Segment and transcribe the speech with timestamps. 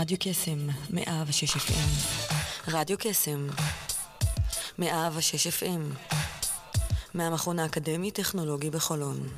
[0.00, 0.58] רדיו קסם,
[0.90, 1.88] מאה ושש FM.
[2.68, 3.46] רדיו קסם,
[4.78, 6.10] מאה ושש FM.
[7.14, 9.28] מהמכון האקדמי-טכנולוגי בחולון.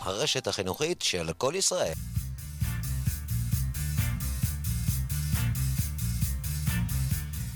[0.00, 1.92] הרשת החינוכית של כל ישראל.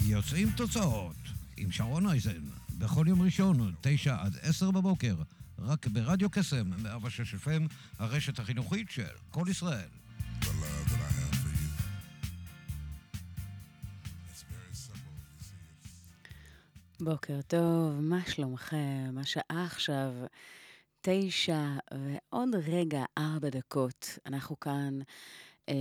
[0.06, 1.16] יוצאים תוצאות
[1.56, 2.42] עם שרון אייזן,
[2.78, 5.14] בכל יום ראשון, תשע עד עשר בבוקר,
[5.58, 10.05] רק ברדיו קסם, 106 FM, הרשת החינוכית של כל ישראל.
[17.00, 19.14] בוקר טוב, מה שלומכם?
[19.20, 20.12] השעה עכשיו
[21.00, 24.18] תשע ועוד רגע ארבע דקות.
[24.26, 24.98] אנחנו כאן
[25.68, 25.74] אה,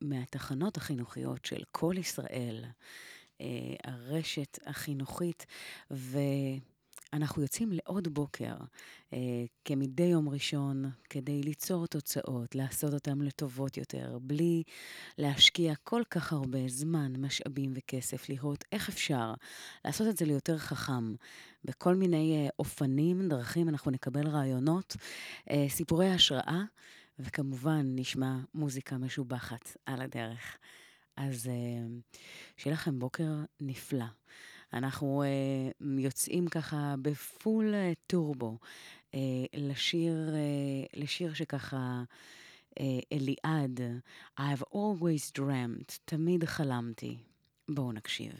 [0.00, 2.64] מהתחנות החינוכיות של כל ישראל,
[3.40, 3.46] אה,
[3.84, 5.46] הרשת החינוכית,
[5.90, 6.18] ו...
[7.12, 8.54] אנחנו יוצאים לעוד בוקר,
[9.12, 9.18] אה,
[9.64, 14.62] כמדי יום ראשון, כדי ליצור תוצאות, לעשות אותן לטובות יותר, בלי
[15.18, 19.34] להשקיע כל כך הרבה זמן, משאבים וכסף, לראות איך אפשר
[19.84, 21.14] לעשות את זה ליותר חכם.
[21.64, 24.96] בכל מיני אה, אופנים, דרכים, אנחנו נקבל רעיונות,
[25.50, 26.62] אה, סיפורי השראה,
[27.18, 30.58] וכמובן נשמע מוזיקה משובחת על הדרך.
[31.16, 31.86] אז אה,
[32.56, 34.04] שיהיה לכם בוקר נפלא.
[34.72, 38.58] אנחנו uh, יוצאים ככה בפול uh, טורבו
[39.10, 39.14] uh,
[39.54, 42.02] לשיר, uh, לשיר שככה
[42.70, 42.82] uh,
[43.12, 43.80] אליעד,
[44.40, 47.16] I've always dreamt, תמיד חלמתי.
[47.68, 48.32] בואו נקשיב.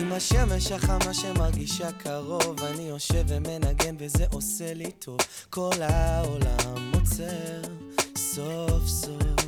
[0.00, 5.18] עם השמש החמה שמרגישה קרוב, אני יושב ומנגן וזה עושה לי טוב.
[5.50, 7.62] כל העולם עוצר
[8.16, 9.46] סוף סוף.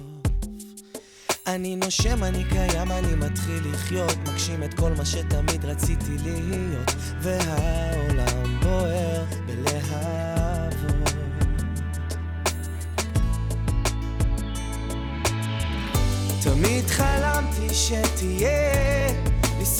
[1.46, 6.90] אני נושם, אני קיים, אני מתחיל לחיות, מגשים את כל מה שתמיד רציתי להיות,
[7.20, 11.10] והעולם בוער בלהבות.
[16.42, 18.79] תמיד חלמתי שתהיה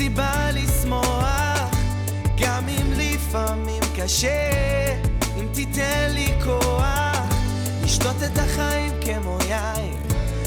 [0.01, 1.71] סיבה לשמוח,
[2.39, 4.51] גם אם לפעמים קשה,
[5.41, 7.29] אם תיתן לי כוח,
[7.85, 9.97] לשתות את החיים כמו יין,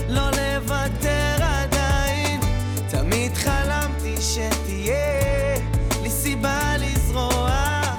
[0.10, 2.40] לא לוותר עדיין,
[2.90, 5.56] תמיד חלמתי שתהיה
[6.04, 7.98] לי סיבה לזרוח,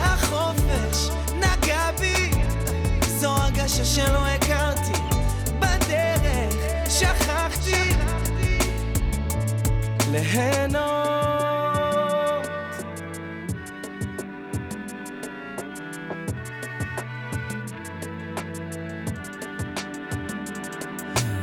[0.00, 2.30] החופש נגע בי,
[3.06, 4.45] זו הרגשה שלא הכרתי,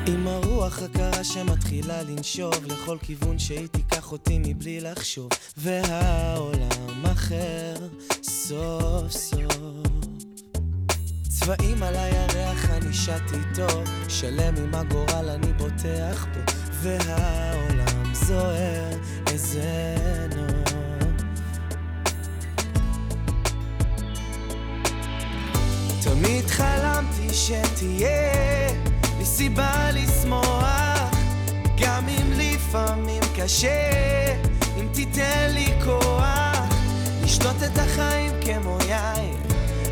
[0.07, 7.75] עם הרוח הקרה שמתחילה לנשוב לכל כיוון שהיא תיקח אותי מבלי לחשוב והעולם אחר
[8.23, 9.43] סוף סוף.
[11.27, 16.39] צבעים על הירח אני שט איתו שלם עם הגורל אני בוטח בו
[16.81, 17.82] והעולם
[18.27, 18.89] זוהר
[19.31, 19.95] איזה
[20.35, 20.73] נוף
[26.03, 28.67] תמיד חלמתי שתהיה
[29.17, 31.11] לי סיבה לשמוח
[31.81, 34.33] גם אם לפעמים קשה
[34.79, 36.57] אם תיתן לי כוח
[37.23, 39.43] לשתות את החיים כמו יין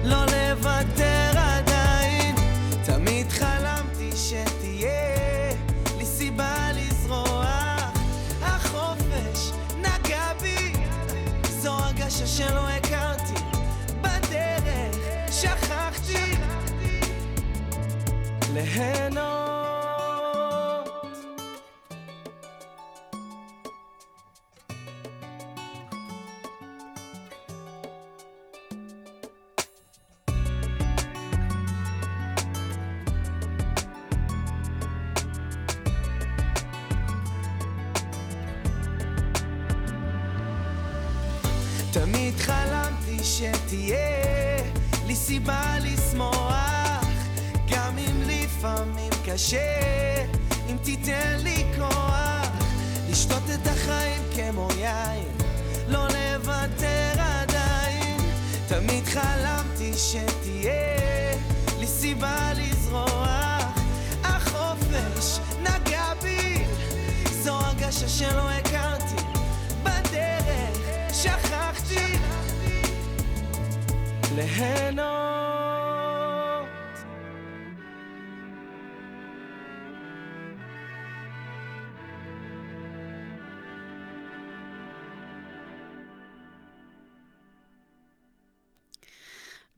[0.04, 2.36] לא לוותר עדיין.
[2.84, 5.11] תמיד חלמתי שתהיה
[12.22, 13.44] הרגשה שלא הכרתי
[14.02, 14.96] בדרך
[15.32, 16.36] שכחתי.
[18.54, 19.51] ליהנות
[49.34, 50.26] קשה.
[50.70, 52.48] אם תיתן לי כוח
[53.10, 55.32] לשתות את החיים כמו יין
[55.88, 58.18] לא לוותר עדיין.
[58.68, 61.38] תמיד חלמתי שתהיה
[61.80, 63.80] לי סיבה לזרוח
[64.24, 66.66] החופש נגע בי.
[67.32, 69.24] זו הרגשה שלא הכרתי.
[69.84, 70.78] בדרך
[71.14, 72.18] שכחתי.
[74.36, 75.21] ליהנות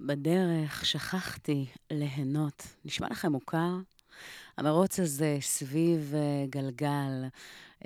[0.05, 2.67] בדרך שכחתי ליהנות.
[2.85, 3.71] נשמע לכם מוכר?
[4.57, 7.25] המרוץ הזה סביב uh, גלגל,
[7.83, 7.85] uh,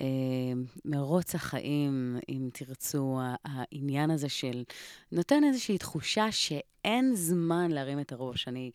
[0.85, 4.63] מרוץ החיים, אם תרצו, העניין הזה של
[5.11, 8.47] נותן איזושהי תחושה שאין זמן להרים את הראש.
[8.47, 8.71] אני,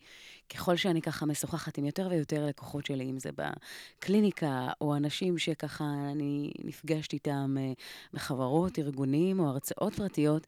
[0.49, 5.85] ככל שאני ככה משוחחת עם יותר ויותר לקוחות שלי, אם זה בקליניקה, או אנשים שככה
[6.11, 7.81] אני נפגשת איתם uh,
[8.13, 10.47] בחברות, ארגונים או הרצאות פרטיות,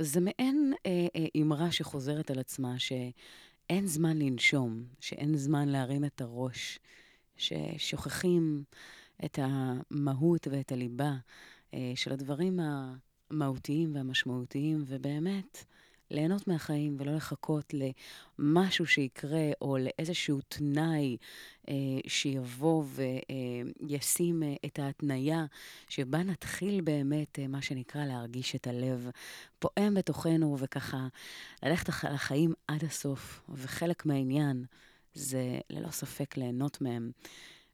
[0.00, 6.20] זה מעין אה, אה, אמרה שחוזרת על עצמה, שאין זמן לנשום, שאין זמן להרים את
[6.20, 6.78] הראש,
[7.36, 8.64] ששוכחים
[9.24, 11.12] את המהות ואת הליבה
[11.74, 12.60] אה, של הדברים
[13.30, 15.64] המהותיים והמשמעותיים, ובאמת,
[16.10, 17.74] ליהנות מהחיים ולא לחכות
[18.38, 21.16] למשהו שיקרה או לאיזשהו תנאי
[21.68, 21.74] אה,
[22.06, 25.46] שיבוא וישים אה, את ההתניה
[25.88, 29.10] שבה נתחיל באמת, אה, מה שנקרא, להרגיש את הלב
[29.58, 31.08] פועם בתוכנו וככה
[31.62, 33.40] ללכת לחיים עד הסוף.
[33.48, 34.64] וחלק מהעניין
[35.14, 37.10] זה ללא ספק ליהנות מהם.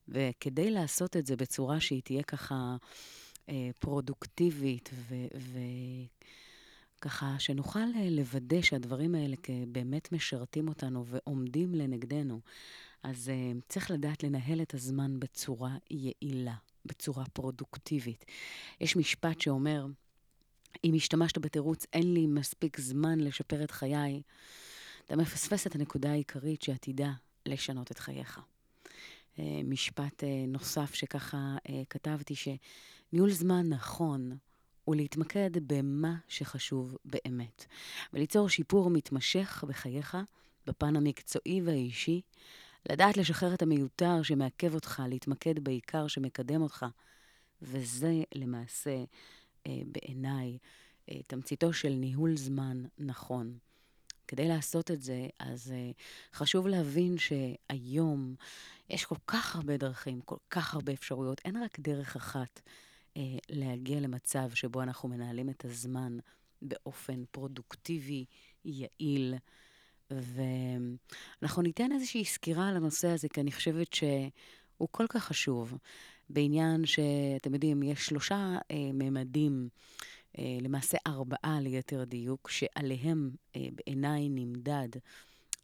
[0.08, 2.76] וכדי לעשות את זה בצורה שהיא תהיה ככה
[3.48, 5.14] אה, פרודוקטיבית ו...
[5.38, 6.04] ו-
[7.04, 9.36] ככה שנוכל אה, לוודא שהדברים האלה
[9.68, 12.40] באמת משרתים אותנו ועומדים לנגדנו.
[13.02, 16.54] אז uh, צריך לדעת לנהל את הזמן בצורה יעילה,
[16.86, 18.24] בצורה פרודוקטיבית.
[18.80, 19.86] יש משפט שאומר,
[20.84, 24.22] אם השתמשת בתירוץ, אין לי מספיק זמן לשפר את חיי,
[25.06, 27.12] אתה מפספס את הנקודה העיקרית שעתידה
[27.46, 28.40] לשנות את חייך.
[29.36, 31.56] Uh, משפט נוסף שככה
[31.90, 34.36] כתבתי, שניהול זמן נכון
[34.88, 37.66] ולהתמקד במה שחשוב באמת,
[38.12, 40.16] וליצור שיפור מתמשך בחייך,
[40.66, 42.20] בפן המקצועי והאישי,
[42.90, 46.86] לדעת לשחרר את המיותר שמעכב אותך, להתמקד בעיקר שמקדם אותך,
[47.62, 49.04] וזה למעשה,
[49.66, 50.58] אה, בעיניי,
[51.10, 53.58] אה, תמציתו של ניהול זמן נכון.
[54.28, 55.90] כדי לעשות את זה, אז אה,
[56.34, 58.34] חשוב להבין שהיום
[58.90, 62.60] יש כל כך הרבה דרכים, כל כך הרבה אפשרויות, אין רק דרך אחת.
[63.16, 66.18] אה, להגיע למצב שבו אנחנו מנהלים את הזמן
[66.62, 68.24] באופן פרודוקטיבי,
[68.64, 69.34] יעיל,
[70.10, 75.78] ואנחנו ניתן איזושהי סקירה על הנושא הזה, כי אני חושבת שהוא כל כך חשוב,
[76.30, 79.68] בעניין שאתם יודעים, יש שלושה אה, ממדים,
[80.38, 84.88] אה, למעשה ארבעה ליתר דיוק, שעליהם אה, בעיניי נמדד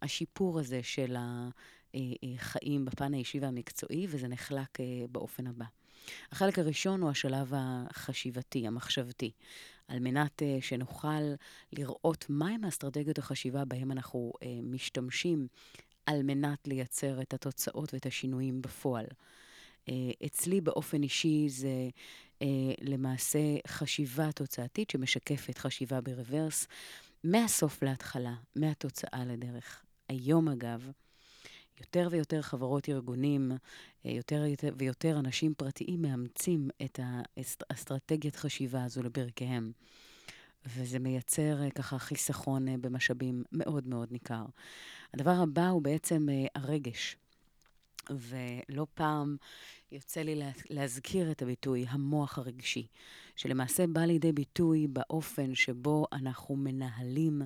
[0.03, 5.65] השיפור הזה של החיים אה, בפן האישי והמקצועי, וזה נחלק אה, באופן הבא.
[6.33, 9.31] החלק הראשון הוא השלב החשיבתי, המחשבתי,
[9.89, 11.23] על מנת uh, שנוכל
[11.73, 15.47] לראות מהם האסטרטגיות החשיבה בהם אנחנו uh, משתמשים
[16.07, 19.07] על מנת לייצר את התוצאות ואת השינויים בפועל.
[19.87, 19.93] Uh,
[20.27, 21.89] אצלי באופן אישי זה
[22.81, 23.39] למעשה
[23.69, 26.67] חשיבה תוצאתית שמשקפת חשיבה ברוורס,
[27.25, 29.83] מהסוף להתחלה, מהתוצאה לדרך.
[30.09, 30.91] היום אגב,
[31.81, 33.53] יותר ויותר חברות ארגונים,
[34.07, 34.45] אה, יותר
[34.77, 37.01] ויותר אנשים פרטיים מאמצים את
[37.71, 39.73] האסטרטגיית חשיבה הזו לברכיהם.
[40.67, 44.45] וזה מייצר אה, ככה חיסכון אה, במשאבים מאוד מאוד ניכר.
[45.15, 47.17] הדבר הבא הוא בעצם הרגש.
[48.11, 49.37] ולא פעם
[49.93, 52.87] יוצא לי להזכיר את הביטוי המוח הרגשי,
[53.37, 57.43] שלמעשה בא לידי ביטוי באופן שבו אנחנו מנהלים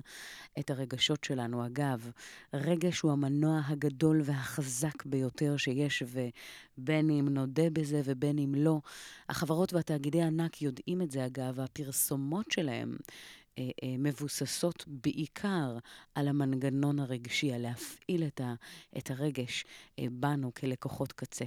[0.59, 1.65] את הרגשות שלנו.
[1.65, 2.11] אגב,
[2.53, 8.81] רגש הוא המנוע הגדול והחזק ביותר שיש, ובין אם נודה בזה ובין אם לא.
[9.29, 12.97] החברות והתאגידי ענק יודעים את זה, אגב, והפרסומות שלהם
[13.99, 15.77] מבוססות בעיקר
[16.15, 18.53] על המנגנון הרגשי, על להפעיל את, ה,
[18.97, 19.65] את הרגש
[19.99, 21.45] אה, בנו כלקוחות קצה.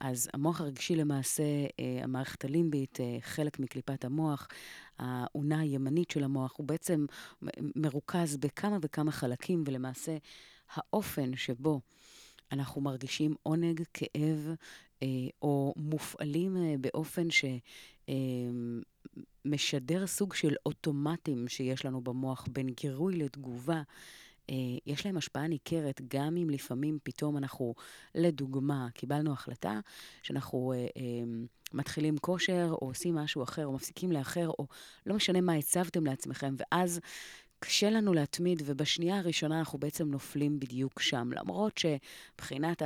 [0.00, 1.42] אז המוח הרגשי למעשה,
[2.02, 4.48] המערכת הלימבית, חלק מקליפת המוח,
[4.98, 7.06] האונה הימנית של המוח, הוא בעצם
[7.76, 10.16] מרוכז בכמה וכמה חלקים, ולמעשה
[10.72, 11.80] האופן שבו
[12.52, 14.54] אנחנו מרגישים עונג, כאב,
[15.42, 17.44] או מופעלים באופן ש...
[19.44, 23.82] משדר סוג של אוטומטים שיש לנו במוח בין גירוי לתגובה.
[24.50, 24.54] אה,
[24.86, 27.74] יש להם השפעה ניכרת, גם אם לפעמים פתאום אנחנו,
[28.14, 29.80] לדוגמה, קיבלנו החלטה
[30.22, 31.24] שאנחנו אה, אה,
[31.72, 34.66] מתחילים כושר, או עושים משהו אחר, או מפסיקים לאחר, או
[35.06, 37.00] לא משנה מה הצבתם לעצמכם, ואז
[37.64, 41.30] קשה לנו להתמיד, ובשנייה הראשונה אנחנו בעצם נופלים בדיוק שם.
[41.32, 42.82] למרות שבחינת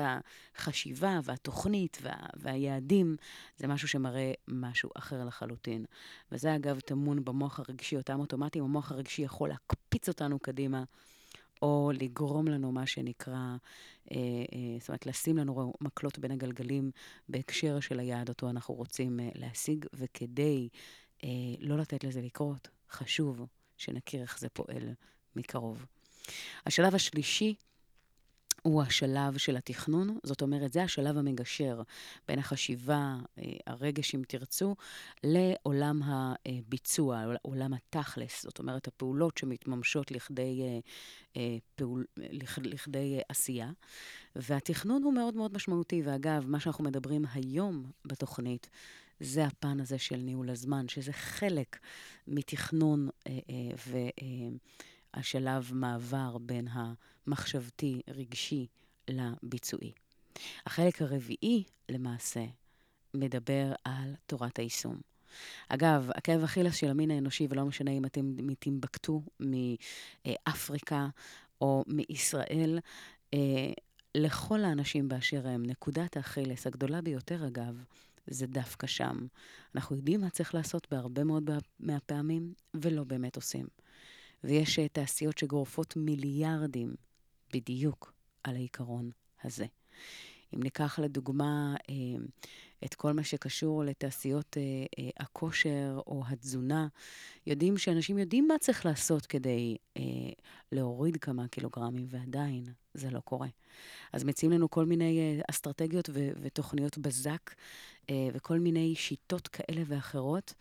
[0.55, 3.17] החשיבה והתוכנית וה, והיעדים,
[3.57, 5.85] זה משהו שמראה משהו אחר לחלוטין.
[6.33, 10.85] וזה אגב טמון במוח הרגשי, אותם אוטומטים, המוח הרגשי יכול להקפיץ אותנו קדימה.
[11.63, 13.57] או לגרום לנו מה שנקרא,
[14.13, 16.91] אה, אה, זאת אומרת, לשים לנו מקלות בין הגלגלים
[17.29, 20.69] בהקשר של היעד אותו אנחנו רוצים אה, להשיג, וכדי
[21.25, 21.29] אה,
[21.61, 24.93] לא לתת לזה לקרות, חשוב שנכיר איך זה פועל
[25.37, 25.87] מקרוב.
[26.67, 27.55] השלב השלישי
[28.67, 31.83] הוא השלב של התכנון, זאת אומרת, זה השלב המגשר
[32.29, 34.77] בין החשיבה, אה, הרגש, אם תרצו,
[35.25, 40.79] לעולם הביצוע, עולם התכלס, זאת אומרת, הפעולות שמתממשות לכדי, אה,
[41.37, 42.05] אה, פעול,
[42.63, 43.71] לכדי עשייה.
[44.37, 48.71] והתכנון הוא מאוד מאוד משמעותי, ואגב, מה שאנחנו מדברים היום בתוכנית,
[49.21, 51.79] זה הפן הזה של ניהול הזמן, שזה חלק
[52.27, 53.09] מתכנון
[53.87, 53.99] ו...
[55.17, 58.67] השלב מעבר בין המחשבתי, רגשי,
[59.09, 59.93] לביצועי.
[60.67, 62.45] החלק הרביעי, למעשה,
[63.15, 65.01] מדבר על תורת היישום.
[65.69, 71.09] אגב, עקב אכילס של המין האנושי, ולא משנה אם אתם מתימבקטו מאפריקה
[71.61, 72.79] או מישראל,
[73.35, 73.73] אה,
[74.15, 77.85] לכל האנשים באשר הם, נקודת האכילס הגדולה ביותר, אגב,
[78.27, 79.27] זה דווקא שם.
[79.75, 83.67] אנחנו יודעים מה צריך לעשות בהרבה מאוד מהפעמים, ולא באמת עושים.
[84.45, 86.95] ויש אה, תעשיות שגורפות מיליארדים
[87.53, 88.13] בדיוק
[88.45, 89.11] על העיקרון
[89.45, 89.67] הזה.
[90.57, 91.95] אם ניקח לדוגמה אה,
[92.85, 96.89] את כל מה שקשור לתעשיות אה, הכושר או התזונה,
[97.47, 99.77] יודעים שאנשים יודעים מה צריך לעשות כדי
[100.73, 103.49] להוריד כמה קילוגרמים, ועדיין זה לא קורה.
[104.13, 107.55] אז מציעים לנו כל מיני אסטרטגיות ותוכניות בזק
[108.11, 110.55] וכל מיני שיטות כאלה ואחרות.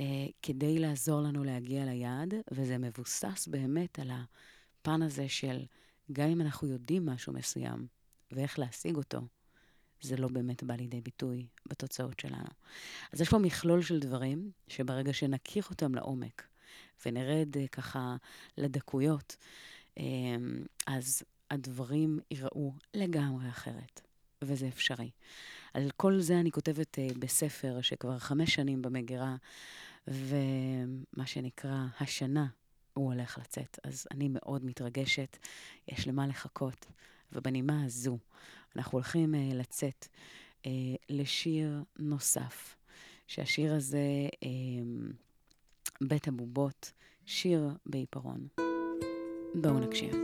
[0.00, 5.64] אה, כדי לעזור לנו להגיע ליעד, וזה מבוסס באמת על הפן הזה של
[6.12, 7.86] גם אם אנחנו יודעים משהו מסוים
[8.32, 9.20] ואיך להשיג אותו,
[10.00, 12.48] זה לא באמת בא לידי ביטוי בתוצאות שלנו.
[13.12, 16.46] אז יש פה מכלול של דברים שברגע שנכיר אותם לעומק
[17.06, 18.16] ונרד uh, ככה
[18.56, 19.36] לדקויות,
[19.98, 20.00] um,
[20.86, 24.00] אז הדברים ייראו לגמרי אחרת,
[24.42, 25.10] וזה אפשרי.
[25.74, 29.36] על כל זה אני כותבת uh, בספר שכבר חמש שנים במגירה,
[30.08, 32.46] ומה שנקרא, השנה
[32.94, 33.78] הוא הולך לצאת.
[33.84, 35.36] אז אני מאוד מתרגשת,
[35.88, 36.86] יש למה לחכות.
[37.32, 38.18] ובנימה הזו,
[38.76, 40.08] אנחנו הולכים uh, לצאת
[40.62, 40.66] uh,
[41.08, 42.76] לשיר נוסף,
[43.26, 44.46] שהשיר הזה, uh,
[46.00, 46.92] בית הבובות,
[47.26, 48.46] שיר בעיפרון.
[49.54, 50.14] בואו נקשיב.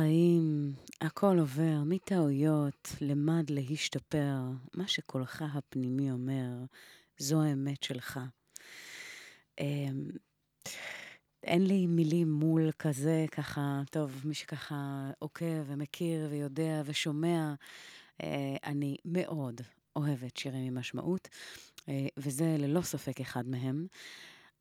[0.00, 4.36] בחיים הכל עובר מטעויות, למד להשתפר.
[4.74, 6.48] מה שקולך הפנימי אומר,
[7.18, 8.20] זו האמת שלך.
[9.60, 10.10] אמ,
[11.42, 17.54] אין לי מילים מול כזה, ככה, טוב, מי שככה עוקב ומכיר ויודע ושומע,
[18.22, 19.60] אה, אני מאוד
[19.96, 21.28] אוהבת שירים עם משמעות,
[21.88, 23.86] אה, וזה ללא ספק אחד מהם.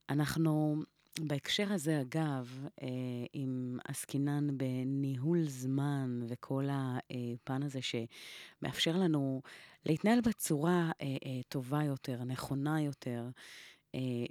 [0.09, 0.83] אנחנו
[1.27, 2.87] בהקשר הזה, אגב, אה,
[3.35, 9.41] אם עסקינן בניהול זמן וכל הפן הזה שמאפשר לנו
[9.85, 13.29] להתנהל בצורה אה, אה, טובה יותר, נכונה יותר,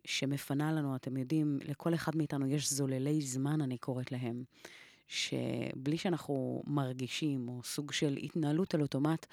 [0.04, 4.44] שמפנה לנו, אתם יודעים, לכל אחד מאיתנו יש זוללי זמן, אני קוראת להם,
[5.08, 9.26] שבלי שאנחנו מרגישים, או סוג של התנהלות על אוטומט,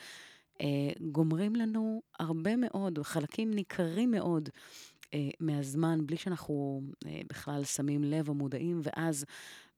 [1.12, 4.60] גומרים לנו הרבה מאוד, חלקים ניכרים מאוד אה,
[5.40, 9.26] מהזמן בלי שאנחנו אה, בכלל שמים לב או מודעים, ואז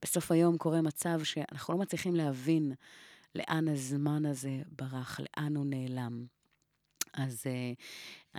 [0.02, 2.72] בסוף היום קורה מצב שאנחנו לא מצליחים להבין
[3.34, 6.26] לאן הזמן הזה ברח, לאן הוא נעלם.
[7.14, 7.72] אז אה,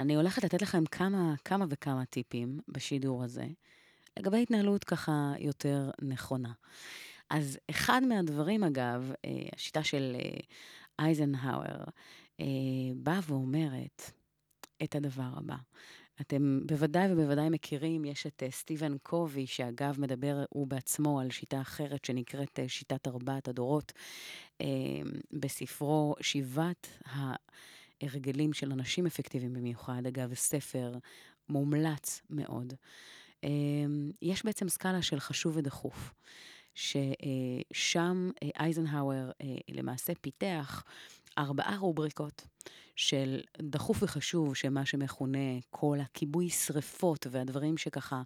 [0.01, 3.47] אני הולכת לתת לכם כמה, כמה וכמה טיפים בשידור הזה,
[4.19, 6.51] לגבי התנהלות ככה יותר נכונה.
[7.29, 10.39] אז אחד מהדברים, אגב, אה, השיטה של אה,
[10.99, 11.83] אייזנהאואר,
[12.39, 12.45] אה,
[12.95, 14.11] באה ואומרת
[14.83, 15.55] את הדבר הבא.
[16.21, 21.61] אתם בוודאי ובוודאי מכירים, יש את uh, סטיבן קובי, שאגב מדבר הוא בעצמו על שיטה
[21.61, 23.91] אחרת שנקראת uh, שיטת ארבעת הדורות,
[24.57, 24.65] uh,
[25.31, 30.93] בספרו שיבת ההרגלים של אנשים אפקטיביים במיוחד, אגב, ספר
[31.49, 32.73] מומלץ מאוד.
[33.41, 33.47] Uh,
[34.21, 36.13] יש בעצם סקאלה של חשוב ודחוף,
[36.73, 39.31] ששם uh, אייזנהאואר
[39.69, 40.83] למעשה פיתח
[41.39, 42.47] ארבעה רובריקות.
[42.99, 48.21] של דחוף וחשוב, שמה שמכונה כל הכיבוי שריפות והדברים שככה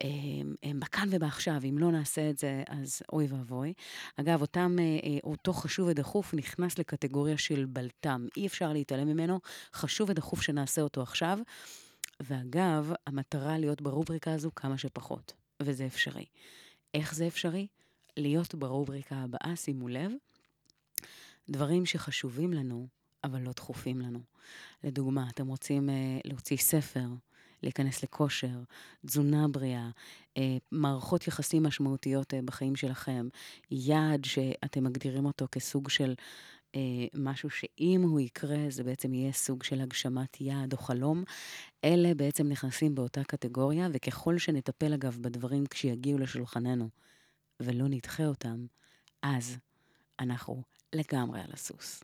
[0.00, 3.72] הם, הם בכאן ובעכשיו, אם לא נעשה את זה, אז אוי ואבוי.
[4.16, 9.40] אגב, אותם, אה, אה, אותו חשוב ודחוף נכנס לקטגוריה של בלת"ם, אי אפשר להתעלם ממנו,
[9.74, 11.38] חשוב ודחוף שנעשה אותו עכשיו.
[12.20, 16.24] ואגב, המטרה להיות ברובריקה הזו כמה שפחות, וזה אפשרי.
[16.94, 17.66] איך זה אפשרי?
[18.16, 20.12] להיות ברובריקה הבאה, שימו לב,
[21.50, 22.86] דברים שחשובים לנו,
[23.24, 24.20] אבל לא דחופים לנו.
[24.84, 25.92] לדוגמה, אתם רוצים uh,
[26.24, 27.06] להוציא ספר,
[27.62, 28.62] להיכנס לכושר,
[29.06, 29.90] תזונה בריאה,
[30.38, 30.40] uh,
[30.72, 33.28] מערכות יחסים משמעותיות uh, בחיים שלכם,
[33.70, 36.14] יעד שאתם מגדירים אותו כסוג של
[36.72, 36.76] uh,
[37.14, 41.24] משהו שאם הוא יקרה, זה בעצם יהיה סוג של הגשמת יעד או חלום.
[41.84, 46.88] אלה בעצם נכנסים באותה קטגוריה, וככל שנטפל אגב בדברים כשיגיעו לשולחננו
[47.60, 48.66] ולא נדחה אותם,
[49.22, 49.56] אז
[50.20, 50.62] אנחנו
[50.94, 52.02] לגמרי על הסוס.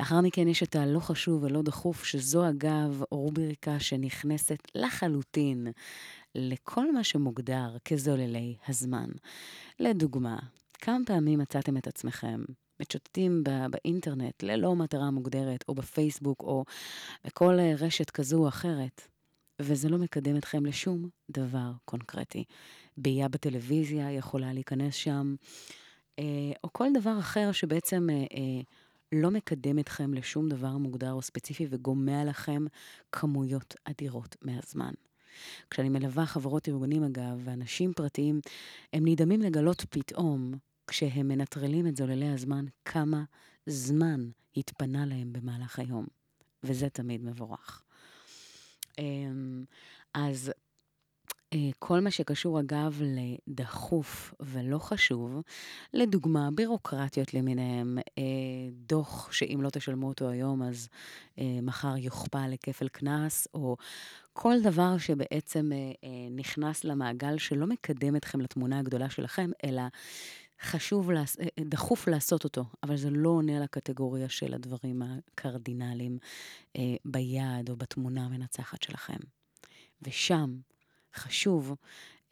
[0.00, 5.66] לאחר מכן יש את הלא חשוב ולא דחוף, שזו אגב רובריקה שנכנסת לחלוטין
[6.34, 9.08] לכל מה שמוגדר כזוללי הזמן.
[9.80, 10.38] לדוגמה,
[10.72, 12.44] כמה פעמים מצאתם את עצמכם
[12.80, 16.64] משוטטים באינטרנט ללא מטרה מוגדרת, או בפייסבוק, או
[17.24, 19.08] בכל רשת כזו או אחרת,
[19.62, 22.44] וזה לא מקדם אתכם לשום דבר קונקרטי.
[22.96, 25.85] באייה בטלוויזיה יכולה להיכנס שם, אה,
[26.64, 28.08] או כל דבר אחר שבעצם...
[28.10, 28.62] אה, אה,
[29.12, 32.64] לא מקדם אתכם לשום דבר מוגדר או ספציפי וגומע לכם
[33.12, 34.92] כמויות אדירות מהזמן.
[35.70, 38.40] כשאני מלווה חברות ארגונים אגב, ואנשים פרטיים,
[38.92, 40.54] הם נדהמים לגלות פתאום,
[40.86, 43.24] כשהם מנטרלים את זוללי הזמן, כמה
[43.66, 46.06] זמן התפנה להם במהלך היום.
[46.62, 47.82] וזה תמיד מבורך.
[48.98, 49.64] אמ,
[50.14, 50.54] אז אה,
[51.78, 55.42] כל מה שקשור אגב לדחוף ולא חשוב,
[55.94, 58.22] לדוגמה בירוקרטיות למיניהם, אה,
[58.70, 60.88] דוח שאם לא תשלמו אותו היום אז
[61.38, 63.76] אה, מחר יוכפל לכפל קנס, או
[64.32, 65.70] כל דבר שבעצם
[66.30, 69.82] נכנס למעגל שלא מקדם אתכם לתמונה הגדולה שלכם, אלא
[70.62, 71.10] חשוב,
[71.60, 76.18] דחוף לעשות אותו, אבל זה לא עונה לקטגוריה של הדברים הקרדינליים
[77.04, 79.16] ביעד או בתמונה המנצחת שלכם.
[80.02, 80.56] ושם,
[81.18, 81.74] חשוב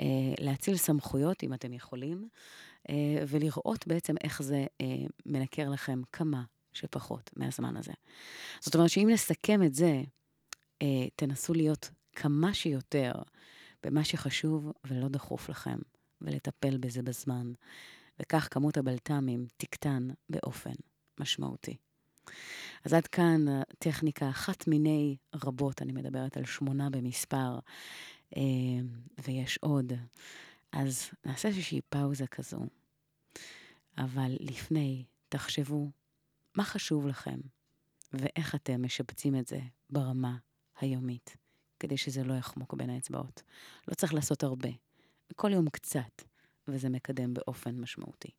[0.01, 2.29] אה, להציל סמכויות, אם אתם יכולים,
[2.91, 4.87] אה, ולראות בעצם איך זה אה,
[5.27, 6.43] מנקר לכם כמה
[6.73, 7.93] שפחות מהזמן הזה.
[8.61, 10.03] זאת אומרת שאם נסכם את זה,
[10.83, 13.13] אה, תנסו להיות כמה שיותר
[13.83, 15.79] במה שחשוב ולא דחוף לכם,
[16.21, 17.53] ולטפל בזה בזמן,
[18.21, 20.73] וכך כמות הבלת"מים תקטן באופן
[21.21, 21.77] משמעותי.
[22.85, 23.45] אז עד כאן
[23.79, 27.59] טכניקה אחת מיני רבות, אני מדברת על שמונה במספר, אה,
[29.25, 29.93] ויש עוד.
[30.73, 32.61] אז נעשה איזושהי פאוזה כזו.
[33.99, 35.91] אבל לפני, תחשבו
[36.55, 37.41] מה חשוב לכם
[38.13, 40.37] ואיך אתם משבצים את זה ברמה
[40.81, 41.37] היומית,
[41.81, 43.43] כדי שזה לא יחמוק בין האצבעות.
[43.89, 44.69] לא צריך לעשות הרבה,
[45.37, 46.23] כל יום קצת,
[46.69, 48.31] וזה מקדם באופן משמעותי.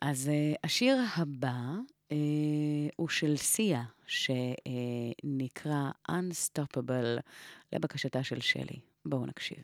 [0.00, 1.60] אז uh, השיר הבא
[2.96, 7.20] הוא של סיה, שנקרא Unstoppable,
[7.72, 8.80] לבקשתה של שלי.
[9.04, 9.58] בואו נקשיב.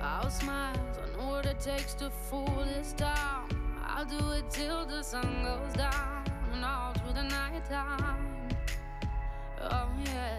[0.00, 3.48] I'll smile, I know what it takes to fool this town.
[3.86, 8.48] I'll do it till the sun goes down and all through the night time.
[9.60, 10.38] Oh yeah,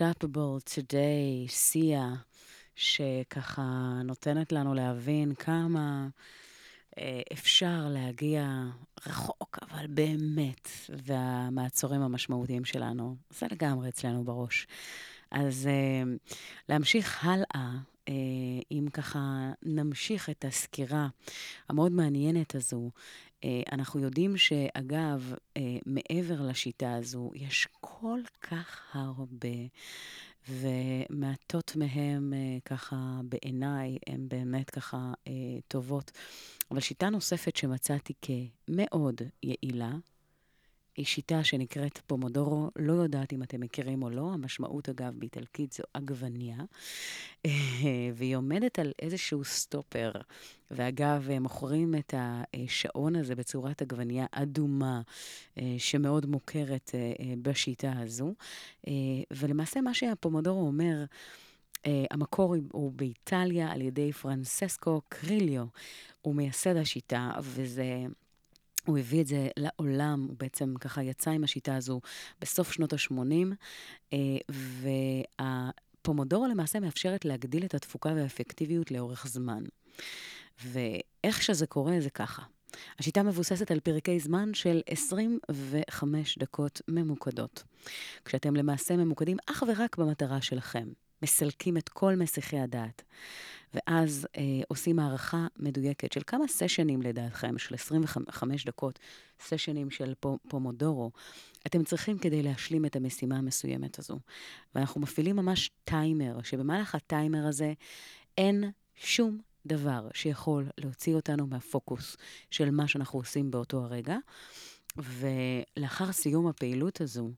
[0.00, 2.12] Unstoppable Today, סיה,
[2.74, 3.62] שככה
[4.04, 6.08] נותנת לנו להבין כמה
[6.98, 8.62] אה, אפשר להגיע
[9.06, 14.66] רחוק, אבל באמת, והמעצורים המשמעותיים שלנו, זה לגמרי אצלנו בראש.
[15.30, 16.02] אז אה,
[16.68, 17.72] להמשיך הלאה
[18.70, 21.08] אם ככה נמשיך את הסקירה
[21.68, 22.90] המאוד מעניינת הזו,
[23.72, 25.34] אנחנו יודעים שאגב,
[25.86, 29.48] מעבר לשיטה הזו, יש כל כך הרבה
[30.48, 32.32] ומעטות מהם
[32.64, 35.12] ככה בעיניי הן באמת ככה
[35.68, 36.12] טובות.
[36.70, 39.92] אבל שיטה נוספת שמצאתי כמאוד יעילה,
[40.96, 45.82] היא שיטה שנקראת פומודורו, לא יודעת אם אתם מכירים או לא, המשמעות אגב באיטלקית זו
[45.94, 46.56] עגבניה,
[48.16, 50.12] והיא עומדת על איזשהו סטופר,
[50.70, 55.00] ואגב, מוכרים את השעון הזה בצורת עגבניה אדומה,
[55.78, 56.90] שמאוד מוכרת
[57.42, 58.34] בשיטה הזו,
[59.30, 61.04] ולמעשה מה שהפומודורו אומר,
[61.84, 65.66] המקור הוא באיטליה על ידי פרנססקו קריליו,
[66.22, 68.06] הוא מייסד השיטה, וזה...
[68.86, 72.00] הוא הביא את זה לעולם, הוא בעצם ככה יצא עם השיטה הזו
[72.40, 74.14] בסוף שנות ה-80,
[75.38, 79.64] והפומודורו למעשה מאפשרת להגדיל את התפוקה והאפקטיביות לאורך זמן.
[80.64, 82.42] ואיך שזה קורה זה ככה.
[82.98, 87.64] השיטה מבוססת על פרקי זמן של 25 דקות ממוקדות.
[88.24, 90.88] כשאתם למעשה ממוקדים אך ורק במטרה שלכם.
[91.22, 93.02] מסלקים את כל מסיחי הדעת.
[93.74, 98.98] ואז אה, עושים הערכה מדויקת של כמה סשנים לדעתכם, של 25 דקות,
[99.40, 100.12] סשנים של
[100.48, 101.10] פומודורו,
[101.66, 104.18] אתם צריכים כדי להשלים את המשימה המסוימת הזו.
[104.74, 107.72] ואנחנו מפעילים ממש טיימר, שבמהלך הטיימר הזה
[108.38, 112.16] אין שום דבר שיכול להוציא אותנו מהפוקוס
[112.50, 114.16] של מה שאנחנו עושים באותו הרגע.
[114.96, 117.30] ולאחר סיום הפעילות הזו,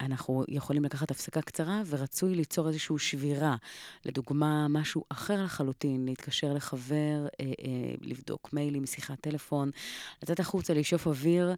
[0.00, 3.56] אנחנו יכולים לקחת הפסקה קצרה ורצוי ליצור איזושהי שבירה.
[4.04, 9.70] לדוגמה, משהו אחר לחלוטין, להתקשר לחבר, אה, אה, לבדוק מיילים, שיחת טלפון,
[10.22, 11.54] לצאת החוצה, לשאוף אוויר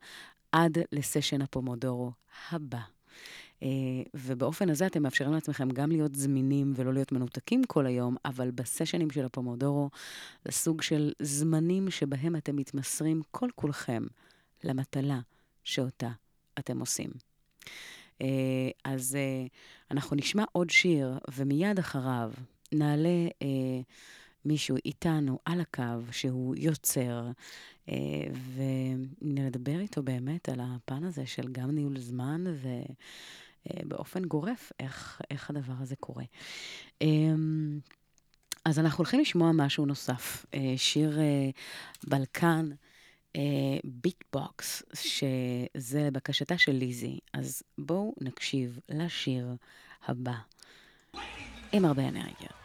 [0.52, 2.12] עד לסשן הפומודורו
[2.50, 2.80] הבא.
[4.14, 9.10] ובאופן הזה אתם מאפשרים לעצמכם גם להיות זמינים ולא להיות מנותקים כל היום, אבל בסשנים
[9.10, 9.90] של הפומודורו
[10.44, 14.02] זה סוג של זמנים שבהם אתם מתמסרים כל כולכם
[14.64, 15.20] למטלה
[15.64, 16.08] שאותה
[16.58, 17.10] אתם עושים.
[18.22, 19.46] אה, אז אה,
[19.90, 22.32] אנחנו נשמע עוד שיר, ומיד אחריו
[22.72, 23.80] נעלה אה,
[24.44, 27.30] מישהו איתנו על הקו שהוא יוצר,
[28.54, 32.44] ונדבר איתו באמת על הפן הזה של גם ניהול זמן
[33.66, 36.24] ובאופן גורף, איך, איך הדבר הזה קורה.
[38.64, 41.18] אז אנחנו הולכים לשמוע משהו נוסף, שיר
[42.06, 42.70] בלקן.
[43.84, 47.18] ביטבוקס, uh, שזה לבקשתה של ליזי.
[47.32, 49.54] אז בואו נקשיב לשיר
[50.06, 50.34] הבא,
[51.72, 52.59] עם הרבה אנרגיות.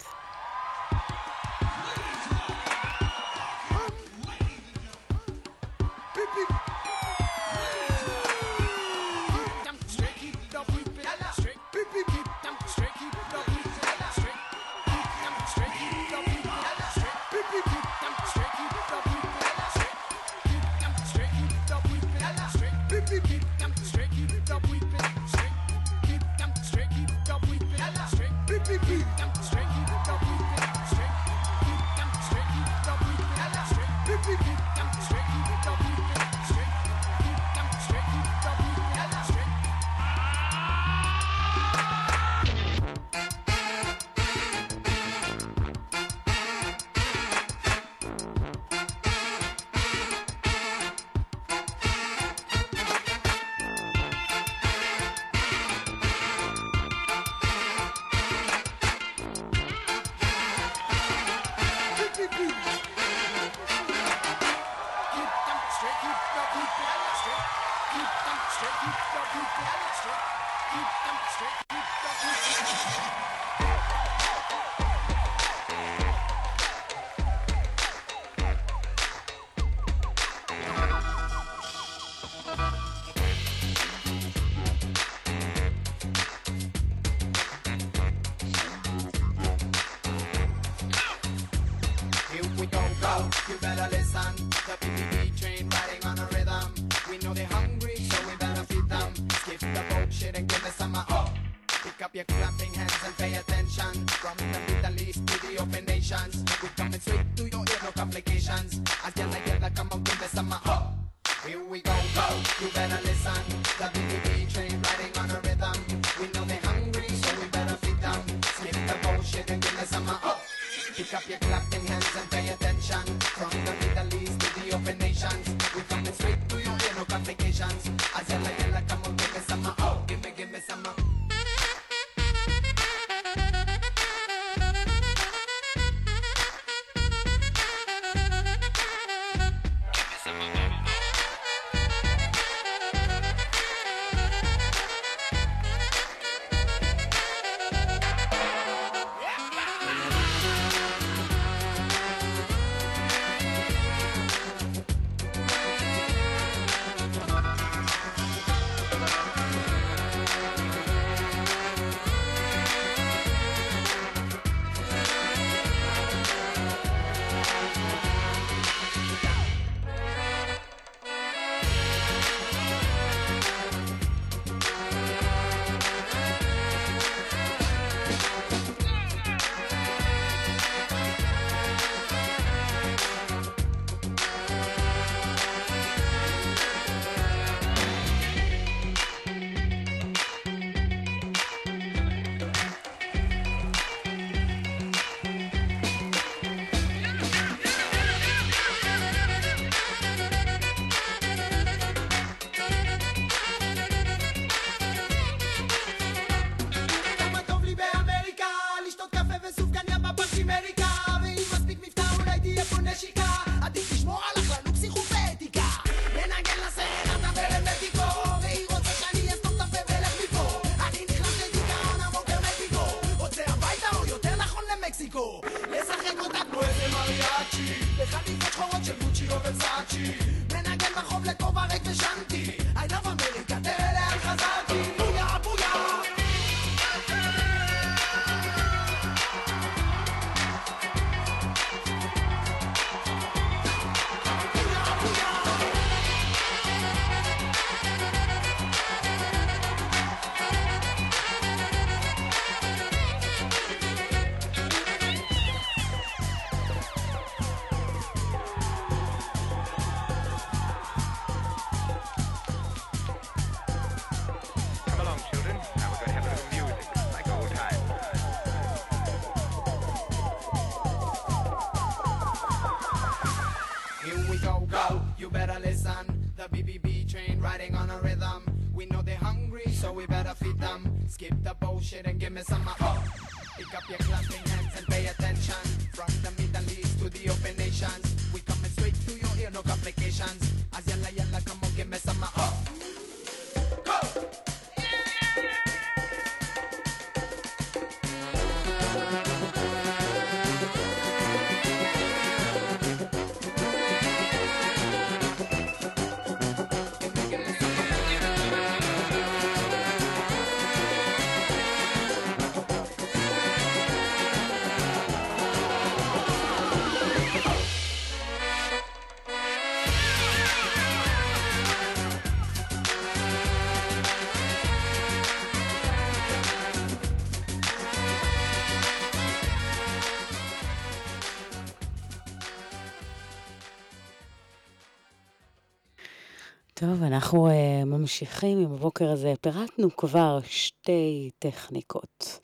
[337.06, 339.34] אנחנו uh, ממשיכים עם הבוקר הזה.
[339.42, 342.40] פירטנו כבר שתי טכניקות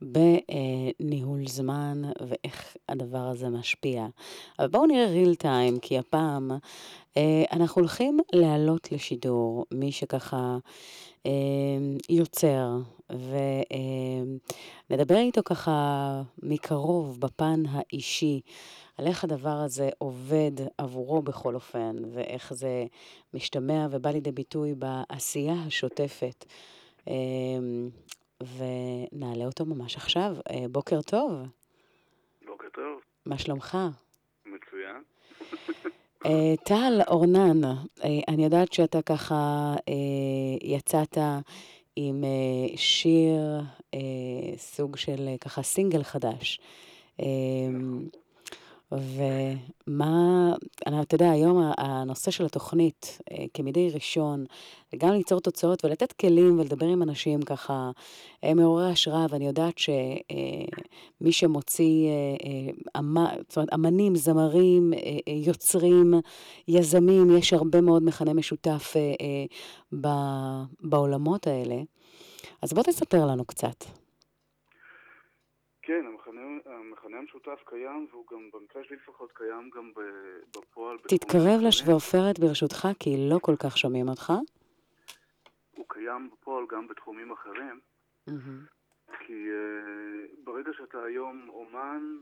[0.00, 4.06] בניהול זמן ואיך הדבר הזה משפיע.
[4.58, 7.18] אבל בואו נראה real time, כי הפעם uh,
[7.52, 10.56] אנחנו הולכים לעלות לשידור, מי שככה
[11.18, 11.28] uh,
[12.08, 12.68] יוצר,
[14.90, 18.40] ונדבר uh, איתו ככה מקרוב בפן האישי.
[18.98, 22.84] על איך הדבר הזה עובד עבורו בכל אופן, ואיך זה
[23.34, 26.44] משתמע ובא לידי ביטוי בעשייה השוטפת.
[27.06, 27.90] אמ,
[28.42, 30.36] ונעלה אותו ממש עכשיו.
[30.50, 31.32] אה, בוקר טוב.
[32.46, 33.00] בוקר טוב.
[33.26, 33.78] מה שלומך?
[34.46, 35.02] מצוין.
[36.26, 37.74] אה, טל אורנן, אה,
[38.28, 39.74] אני יודעת שאתה ככה
[40.62, 41.18] יצאת
[41.96, 42.24] עם
[42.76, 43.60] שיר,
[44.56, 46.60] סוג של ככה סינגל חדש.
[48.92, 50.52] ומה,
[51.02, 54.44] אתה יודע, היום הנושא של התוכנית אה, כמדי ראשון,
[54.92, 57.90] וגם ליצור תוצאות ולתת כלים ולדבר עם אנשים ככה
[58.44, 60.20] אה, מעוררי השראה, ואני יודעת שמי
[61.26, 62.08] אה, שמוציא,
[63.48, 64.92] זאת אומרת, אמנים, זמרים,
[65.26, 66.14] יוצרים,
[66.68, 68.96] יזמים, יש הרבה מאוד מכנה משותף
[70.82, 71.76] בעולמות האלה.
[72.62, 74.01] אז בוא תספר לנו קצת.
[75.92, 79.92] כן, המכנה, המכנה המשותף קיים, והוא גם, במקרה שלי לפחות, קיים גם
[80.56, 80.98] בפועל.
[80.98, 84.32] תתקרב לשבעופרת ברשותך, כי לא כל כך שומעים אותך.
[85.76, 87.80] הוא קיים בפועל גם בתחומים אחרים.
[88.28, 88.32] Mm-hmm.
[89.26, 92.18] כי uh, ברגע שאתה היום אומן,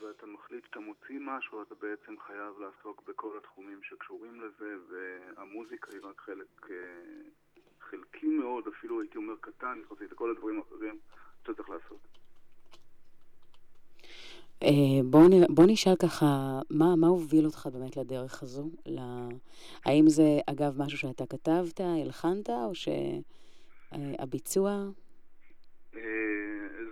[0.00, 6.00] ואתה מחליט שאתה מוציא משהו, אתה בעצם חייב לעסוק בכל התחומים שקשורים לזה, והמוזיקה היא
[6.02, 10.98] רק חלק, uh, חלקי מאוד, אפילו הייתי אומר קטן, יחסית לכל הדברים האחרים
[11.42, 12.23] שאתה צריך לעשות.
[14.64, 15.54] אה, בוא, נ...
[15.54, 16.26] בוא נשאל ככה,
[16.70, 18.70] מה, מה הוביל אותך באמת לדרך הזו?
[18.86, 18.98] ל...
[19.86, 22.72] האם זה, אגב, משהו שאתה כתבת, הלחנת, או
[23.92, 24.70] שהביצוע?
[25.96, 26.00] אה,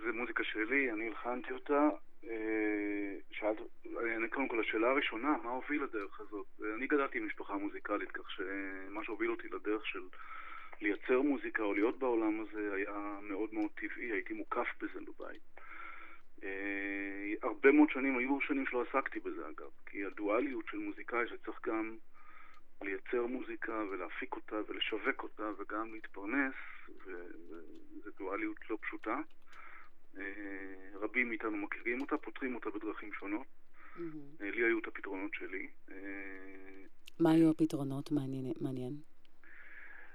[0.05, 1.89] זה מוזיקה שלי, אני הלחנתי אותה.
[2.29, 3.57] אה, שאלת,
[4.29, 6.45] קודם כל, השאלה הראשונה, מה הוביל לדרך הזאת?
[6.77, 10.01] אני גדלתי עם משפחה מוזיקלית, כך שמה שהוביל אותי לדרך של
[10.81, 15.52] לייצר מוזיקה או להיות בעולם הזה היה מאוד מאוד טבעי, הייתי מוקף בזה בבית.
[16.43, 21.59] אה, הרבה מאוד שנים, היו שנים שלא עסקתי בזה אגב, כי הדואליות של מוזיקאי שצריך
[21.67, 21.97] גם
[22.81, 26.53] לייצר מוזיקה ולהפיק אותה ולשווק אותה וגם להתפרנס,
[27.05, 29.19] וזו דואליות לא פשוטה.
[30.17, 30.23] אה,
[30.93, 33.47] רבים מאיתנו מכירים אותה, פותרים אותה בדרכים שונות.
[33.97, 34.43] Mm-hmm.
[34.43, 35.67] לי היו את הפתרונות שלי.
[37.19, 38.11] מה היו הפתרונות?
[38.61, 39.12] מעניין.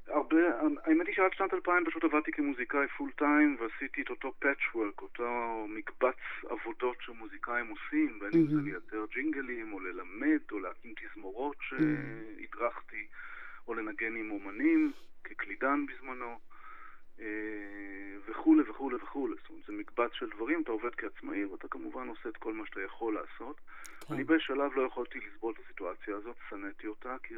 [0.08, 0.36] הרבה,
[0.84, 5.66] האמת היא שעד שנת 2000 פשוט עבדתי כמוזיקאי פול טיים ועשיתי את אותו פאצ'וורק, אותו
[5.68, 6.16] מקבץ
[6.48, 13.06] עבודות שמוזיקאים עושים, בין אם זה לייצר ג'ינגלים, או ללמד, או להקים תזמורות שהדרכתי,
[13.68, 14.92] או לנגן עם אומנים,
[15.24, 16.38] כקלידן בזמנו.
[17.20, 17.26] אה,
[18.28, 19.34] וכולי וכולי וכולי.
[19.36, 22.66] זאת אומרת, זה מקבץ של דברים, אתה עובד כעצמאי ואתה כמובן עושה את כל מה
[22.66, 23.56] שאתה יכול לעשות.
[24.00, 24.14] כן.
[24.14, 27.34] אני בשלב לא יכולתי לסבול את הסיטואציה הזאת, שנאתי אותה, כי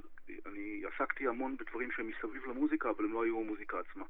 [0.47, 4.05] אני עסקתי המון בדברים שהם מסביב למוזיקה, אבל הם לא היו המוזיקה עצמה.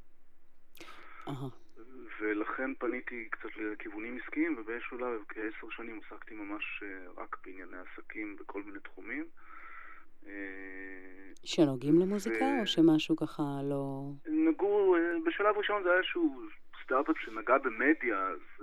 [2.20, 8.36] ולכן פניתי קצת לכיוונים עסקיים, ובאיזשהו שלב, כעשר שנים עסקתי ממש אה, רק בענייני עסקים
[8.36, 9.24] בכל מיני תחומים.
[10.26, 10.32] אה,
[11.44, 12.60] שנוגעים למוזיקה, ו...
[12.60, 14.10] או שמשהו ככה לא...
[14.26, 16.42] נגעו, אה, בשלב ראשון זה היה איזשהו
[16.84, 18.62] סטארט-אפ שנגע במדיה, אז uh,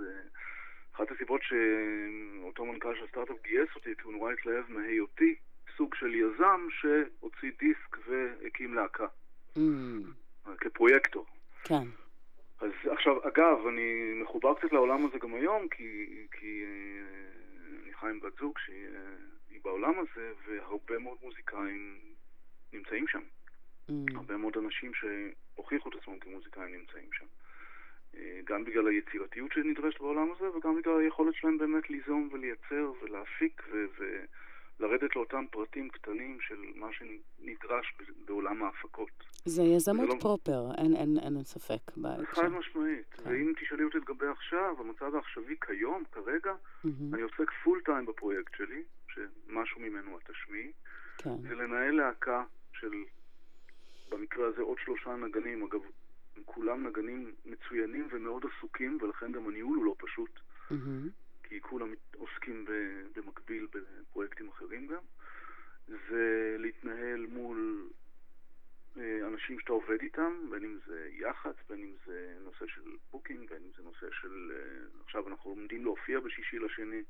[0.94, 5.34] אחת הסיבות שאותו מנכ"ל של הסטארט-אפ גייס אותי, כי הוא נורא התלהב מהיותי
[5.76, 9.06] סוג של יזם שהוציא דיסק והקים להקה.
[9.56, 9.60] Mm.
[10.60, 11.26] כפרויקטור.
[11.64, 11.84] כן.
[12.60, 16.64] אז עכשיו, אגב, אני מחובר קצת לעולם הזה גם היום, כי, כי
[17.82, 18.86] אני חי עם בת זוג שהיא
[19.50, 21.98] היא בעולם הזה, והרבה מאוד מוזיקאים
[22.72, 23.22] נמצאים שם.
[23.90, 23.92] Mm.
[24.16, 27.26] הרבה מאוד אנשים שהוכיחו את עצמם כמוזיקאים נמצאים שם.
[28.16, 33.62] אה, גם בגלל היצירתיות שנדרשת בעולם הזה, וגם בגלל היכולת שלהם באמת ליזום ולייצר ולהפיק
[33.70, 34.04] ו-
[34.80, 37.94] ולרדת לאותם פרטים קטנים של מה שנדרש
[38.24, 39.10] בעולם ההפקות.
[39.44, 42.42] זה יזמות לא- פרופר, אין, אין, אין ספק בהקשר.
[42.42, 43.14] חד משמעית.
[43.14, 43.30] כן.
[43.30, 47.14] ואם תשאלי אותי לגבי עכשיו, המצב העכשווי כיום, כרגע, מהמם.
[47.14, 48.82] אני עוסק פול טיים בפרויקט שלי,
[49.46, 50.72] שמשהו ממנו את תשמיעי,
[51.18, 51.42] כן.
[51.42, 52.92] זה לנהל להקה של,
[54.08, 55.80] במקרה הזה עוד שלושה נגנים, אגב,
[56.36, 60.40] הם כולם נגנים מצוינים ומאוד עסוקים, ולכן גם הניהול הוא לא פשוט,
[60.70, 61.08] מהמם.
[61.42, 62.64] כי כולם עוסקים
[63.16, 65.02] במקביל בפרויקטים אחרים גם.
[65.86, 67.88] זה להתנהל מול
[68.98, 73.48] אה, אנשים שאתה עובד איתם, בין אם זה יח"צ, בין אם זה נושא של booking,
[73.50, 74.52] בין אם זה נושא של...
[74.54, 77.02] אה, עכשיו אנחנו עומדים להופיע בשישי לשני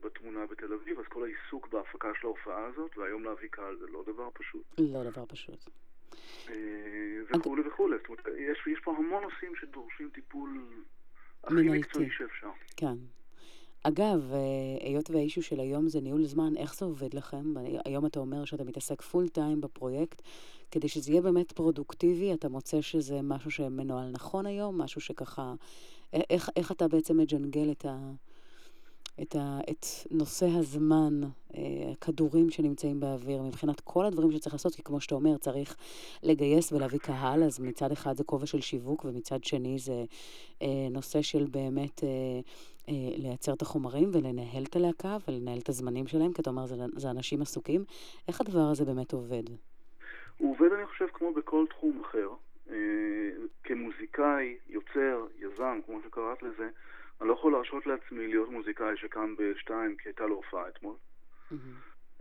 [0.00, 4.02] בתמונה בתל אביב, אז כל העיסוק בהפקה של ההופעה הזאת, והיום להביא קהל זה לא
[4.06, 4.62] דבר פשוט.
[4.78, 5.68] לא דבר פשוט.
[6.48, 6.54] אה,
[7.30, 7.96] וכולי וכולי.
[7.96, 10.64] זאת אומרת, יש, יש פה המון נושאים שדורשים טיפול
[11.44, 11.54] הכי.
[11.54, 12.50] מקצועי שאפשר.
[12.76, 12.96] כן.
[13.82, 17.54] אגב, אה, היות והאישו של היום זה ניהול זמן, איך זה עובד לכם?
[17.84, 20.22] היום אתה אומר שאתה מתעסק פול טיים בפרויקט,
[20.70, 25.54] כדי שזה יהיה באמת פרודוקטיבי, אתה מוצא שזה משהו שמנוהל נכון היום, משהו שככה...
[26.12, 28.12] איך, איך אתה בעצם מג'נגל את, ה,
[29.20, 31.20] את, ה, את נושא הזמן,
[31.54, 31.60] אה,
[31.92, 35.76] הכדורים שנמצאים באוויר, מבחינת כל הדברים שצריך לעשות, כי כמו שאתה אומר, צריך
[36.22, 40.04] לגייס ולהביא קהל, אז מצד אחד זה כובע של שיווק, ומצד שני זה
[40.62, 42.04] אה, נושא של באמת...
[42.04, 42.40] אה,
[43.16, 47.10] לייצר את החומרים ולנהל את הלהקה ולנהל את הזמנים שלהם, כי אתה אומר, זה, זה
[47.10, 47.84] אנשים עסוקים.
[48.28, 49.42] איך הדבר הזה באמת עובד?
[50.38, 52.28] הוא עובד, אני חושב, כמו בכל תחום אחר.
[53.64, 56.68] כמוזיקאי, יוצר, יזם, כמו שקראת לזה,
[57.22, 60.94] אני לא יכול להרשות לעצמי להיות מוזיקאי שקם בשתיים כי הייתה לו הופעה אתמול.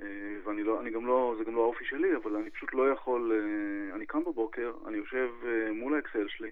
[0.01, 2.91] אה, ואני לא, אני גם לא, זה גם לא האופי שלי, אבל אני פשוט לא
[2.91, 6.51] יכול, אה, אני קם בבוקר, אני יושב אה, מול האקסל שלי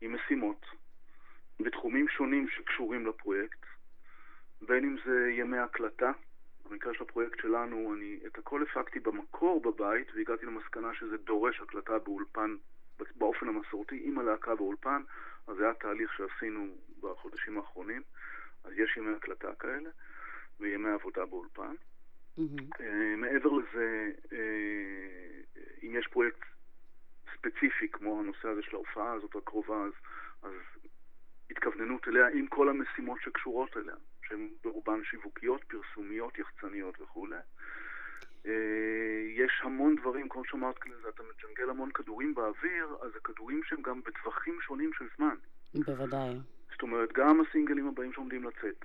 [0.00, 0.66] עם משימות
[1.60, 3.66] בתחומים שונים שקשורים לפרויקט,
[4.62, 6.12] בין אם זה ימי הקלטה,
[6.70, 11.98] במקרה של הפרויקט שלנו, אני את הכל הפקתי במקור בבית והגעתי למסקנה שזה דורש הקלטה
[11.98, 12.56] באולפן
[13.16, 15.02] באופן המסורתי עם הלהקה באולפן,
[15.46, 16.66] אז זה היה תהליך שעשינו
[17.00, 18.02] בחודשים האחרונים,
[18.64, 19.90] אז יש ימי הקלטה כאלה
[20.60, 21.74] וימי עבודה באולפן.
[22.80, 25.40] אה, מעבר לזה, אה,
[25.82, 26.38] אם יש פרויקט
[27.34, 29.92] ספציפי, כמו הנושא הזה של ההופעה הזאת הקרובה, אז,
[30.42, 30.52] אז
[31.50, 33.94] התכווננות אליה עם כל המשימות שקשורות אליה,
[34.28, 37.36] שהן ברובן שיווקיות, פרסומיות, יחצניות וכולי.
[38.46, 38.52] אה,
[39.36, 40.76] יש המון דברים, כמו שאמרת,
[41.08, 45.34] אתה מג'נגל המון כדורים באוויר, אז זה כדורים שהם גם בטווחים שונים של זמן.
[45.74, 46.34] בוודאי.
[46.72, 48.84] זאת אומרת, גם הסינגלים הבאים שעומדים לצאת,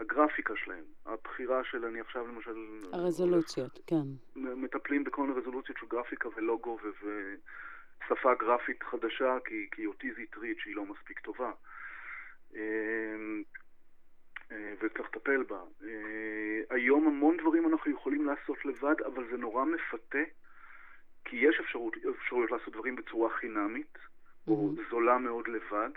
[0.00, 2.80] הגרפיקה שלהם, הבחירה של, אני עכשיו למשל...
[2.92, 4.36] הרזולוציות, כן.
[4.36, 7.34] מטפלים בכל מיני רזולוציות של גרפיקה ולוגו ו-
[8.04, 11.50] ושפה גרפית חדשה, כי, כי אותי זה הטריד שהיא לא מספיק טובה.
[14.52, 15.60] אה, וצריך לטפל בה.
[15.84, 20.18] אה, היום המון דברים אנחנו יכולים לעשות לבד, אבל זה נורא מפתה,
[21.24, 23.98] כי יש אפשרות, אפשרויות לעשות דברים בצורה חינמית,
[24.48, 25.90] או זולה מאוד לבד.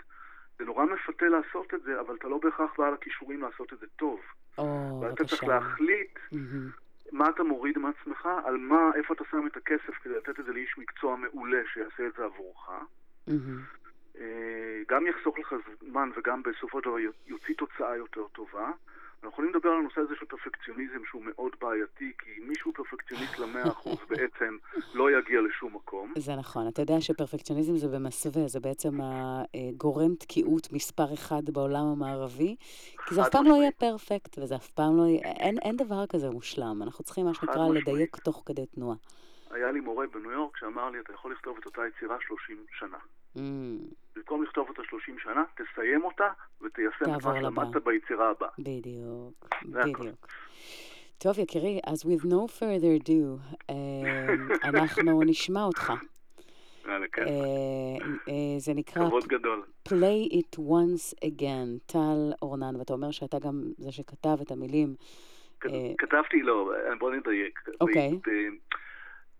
[0.58, 3.86] זה נורא מפתה לעשות את זה, אבל אתה לא בהכרח בעל הכישורים לעשות את זה
[3.96, 4.20] טוב.
[4.58, 5.54] או, ואתה צריך בבקשה.
[5.54, 6.70] להחליט מהמם.
[7.12, 10.52] מה אתה מוריד מעצמך, על מה, איפה אתה שם את הכסף כדי לתת את זה
[10.52, 12.68] לאיש מקצוע מעולה שיעשה את זה עבורך.
[13.26, 13.60] מהמם.
[14.18, 15.54] אה, גם יחסוך לך
[15.88, 18.70] זמן וגם בסופו של דבר יוציא תוצאה יותר טובה.
[19.24, 23.38] אנחנו יכולים לדבר על הנושא הזה של פרפקציוניזם שהוא מאוד בעייתי, כי מי שהוא פרפקציוניסט
[23.38, 24.56] למאה אחוז בעצם
[24.94, 26.12] לא יגיע לשום מקום.
[26.18, 26.68] זה נכון.
[26.68, 32.56] אתה יודע שפרפקציוניזם זה במסווה, זה בעצם הגורם תקיעות מספר אחד בעולם המערבי,
[33.06, 33.70] כי זה אף פעם לא יהיה.
[33.70, 35.20] פרפקט, וזה אף פעם לא יהיה...
[35.22, 36.82] אין, אין דבר כזה מושלם.
[36.82, 37.68] אנחנו צריכים, מה שנקרא.
[37.68, 38.96] לדייק תוך כדי תנועה.
[39.50, 42.98] היה לי מורה בניו יורק שאמר לי, אתה יכול לכתוב את אותה יצירה 30 שנה.
[44.16, 46.28] במקום לכתוב אותה 30 שנה, תסיים אותה
[46.62, 47.40] ותיישם את מה.
[47.40, 48.48] שלמדת ביצירה הבאה.
[48.58, 49.48] בדיוק.
[49.64, 50.26] בדיוק.
[51.18, 53.12] טוב, יקירי, אז with no further ado,
[53.70, 54.34] אה,
[54.64, 55.92] אנחנו נשמע אותך.
[56.88, 56.94] אה,
[58.28, 59.64] אה, זה נקרא כבוד גדול.
[59.88, 64.94] Play It Once Again, טל אורנן, ואתה אומר שאתה גם זה שכתב את המילים.
[65.98, 67.60] כתבתי, לא, בוא נדייק.
[67.80, 68.10] אוקיי.
[68.26, 68.72] ב-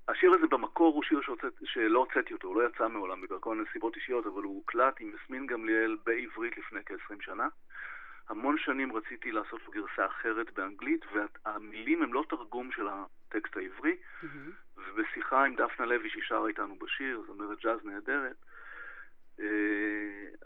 [0.09, 3.55] השיר הזה במקור הוא שיר שהוצאת- שלא הוצאתי אותו, הוא לא יצא מעולם בגלל כל
[3.55, 7.49] מיני סיבות אישיות, אבל הוא הוקלט עם יסמין גמליאל בעברית לפני כ-20 שנה.
[8.29, 13.97] המון שנים רציתי לעשות לו גרסה אחרת באנגלית, והמילים הם לא תרגום של הטקסט העברי,
[14.77, 18.37] ובשיחה עם דפנה לוי שהיא שרה איתנו בשיר, זאת אומרת ג'אז נהדרת,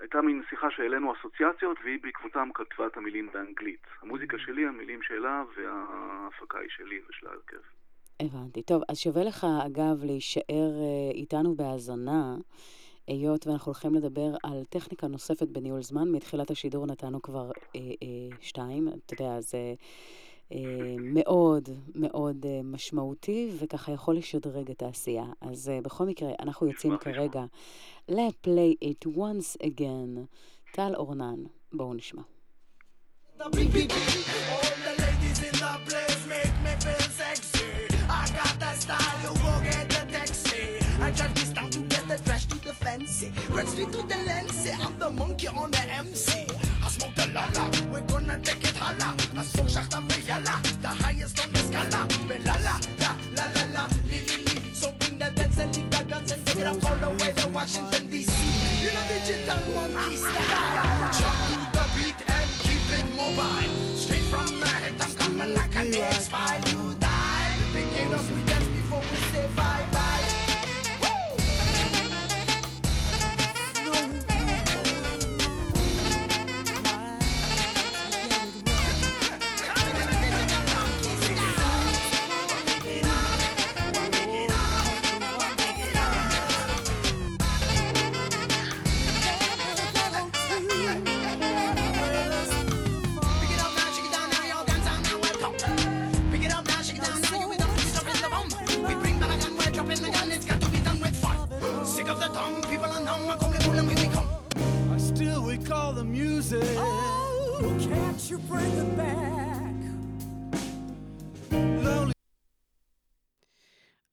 [0.01, 3.87] הייתה מין שיחה שהעלינו אסוציאציות, והיא בעקבותם כתבה את המילים באנגלית.
[4.03, 7.76] המוזיקה שלי, המילים שלה, וההפקה היא שלי ושל ההרכב.
[8.21, 8.63] הבנתי.
[8.63, 10.73] טוב, אז שווה לך, אגב, להישאר
[11.15, 12.37] איתנו בהאזנה.
[13.07, 18.37] היות ואנחנו הולכים לדבר על טכניקה נוספת בניהול זמן, מתחילת השידור נתנו כבר אה, אה,
[18.41, 19.75] שתיים, אתה יודע, זה
[20.53, 20.59] אה,
[21.01, 25.25] מאוד מאוד אה, משמעותי, וככה יכול לשדרג את העשייה.
[25.41, 27.45] אז אה, בכל מקרה, אנחנו יוצאים כרגע
[28.09, 30.19] ל-play it once again.
[30.73, 32.23] טל אורנן, בואו נשמע.
[43.27, 43.53] Fancy.
[43.53, 46.47] Red street to the lens, I'm the monkey on the MC.
[46.85, 49.15] I smoke the lala, we're gonna take it holla.
[49.37, 52.07] I smoke shakta yalla, the highest on the scala.
[52.29, 54.75] Belala, la la la la, li li li.
[54.75, 57.33] So bring the dance and leave the guns and take it up all the way
[57.33, 58.33] to Washington D.C.
[58.83, 61.13] You know digital monkey style.
[61.19, 63.97] Chop to the beat and keep it mobile.
[63.97, 66.66] Straight from the head, I'm coming like an X-File.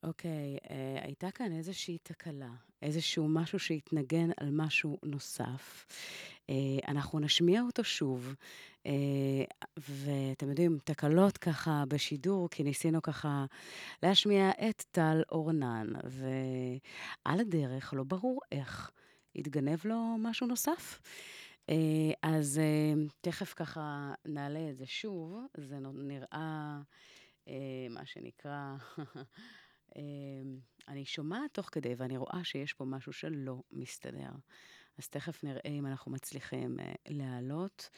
[0.03, 2.49] אוקיי, okay, uh, הייתה כאן איזושהי תקלה,
[2.81, 5.85] איזשהו משהו שהתנגן על משהו נוסף.
[6.47, 6.51] Uh,
[6.87, 8.35] אנחנו נשמיע אותו שוב,
[8.83, 8.87] uh,
[9.77, 13.45] ואתם יודעים, תקלות ככה בשידור, כי ניסינו ככה
[14.03, 18.91] להשמיע את טל אורנן, ועל הדרך, לא ברור איך,
[19.35, 20.99] התגנב לו משהו נוסף.
[21.01, 21.42] Uh,
[22.21, 26.81] אז uh, תכף ככה נעלה את זה שוב, זה נראה,
[27.45, 27.49] uh,
[27.89, 28.75] מה שנקרא...
[29.95, 34.31] אמ, אני שומעת תוך כדי ואני רואה שיש פה משהו שלא מסתדר.
[34.97, 37.89] אז תכף נראה אם אנחנו מצליחים להעלות.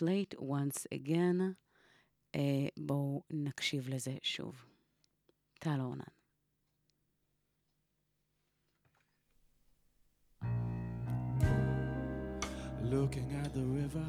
[0.00, 1.40] play it once again.
[2.78, 4.64] בואו נקשיב לזה שוב.
[5.58, 6.17] טל אורנן.
[12.90, 14.06] Looking at the river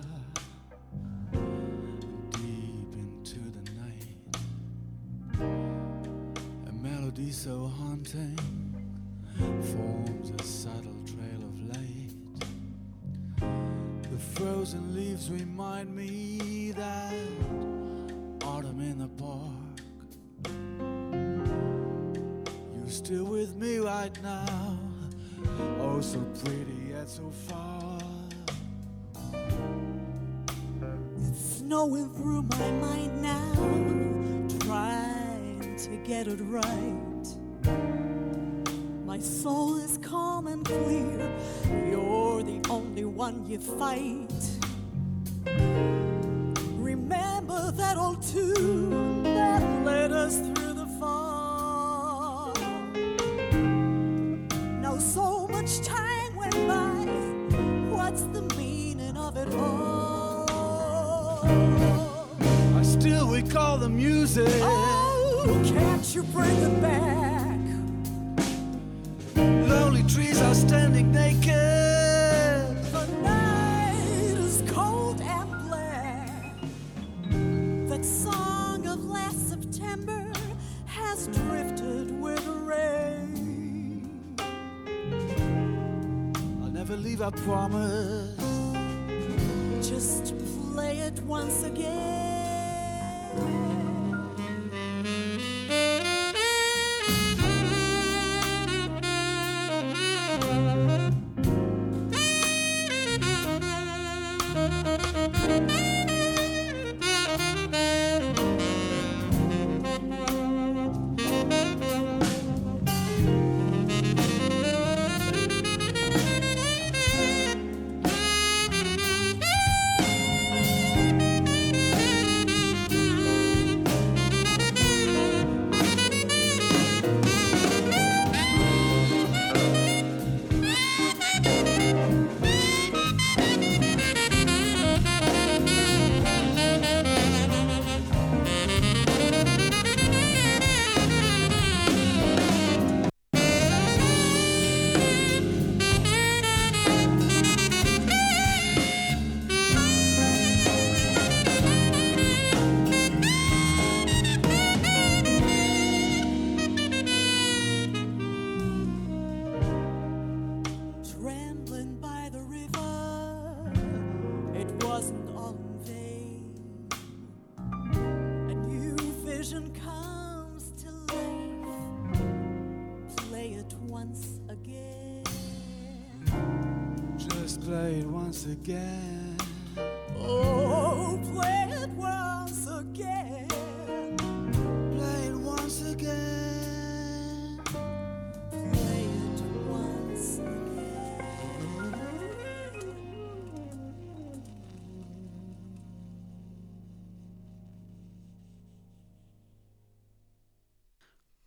[2.32, 4.16] deep into the night.
[5.38, 8.40] A melody so haunting
[9.38, 12.14] forms a subtle trail of light.
[14.04, 17.14] The frozen leaves remind me that
[18.46, 19.82] autumn in the park.
[22.78, 24.80] You're still with me right now,
[25.82, 27.79] oh so pretty yet so far.
[31.70, 33.54] Snowing through my mind now.
[34.66, 37.28] trying to get it right.
[39.06, 41.32] My soul is calm and clear.
[41.92, 44.34] You're the only one you fight.
[46.74, 48.79] Remember that old tune
[63.50, 64.48] recall the music.
[64.62, 67.60] Oh can't you bring it back?
[69.36, 71.48] Lonely trees are standing naked.
[72.92, 76.54] The night is cold and black.
[77.90, 80.32] That song of last September
[80.86, 84.36] has drifted with the rain.
[86.62, 88.38] I'll never leave, I promise.
[89.82, 90.36] Just
[90.72, 92.29] play it once again.
[93.38, 93.99] Amen.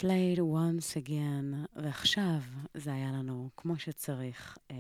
[0.03, 2.39] Played once again, ועכשיו
[2.75, 4.59] זה היה לנו כמו שצריך.
[4.71, 4.77] אה,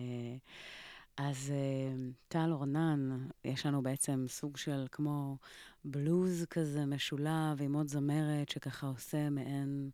[1.17, 1.95] אז אה,
[2.29, 5.37] טל אורנן, יש לנו בעצם סוג של כמו
[5.85, 9.91] בלוז כזה משולב עם עוד זמרת שככה עושה מעין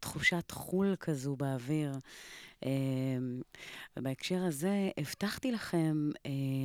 [0.00, 1.92] תחושת חול כזו באוויר.
[2.64, 2.70] אה,
[3.96, 6.10] ובהקשר הזה, הבטחתי לכם,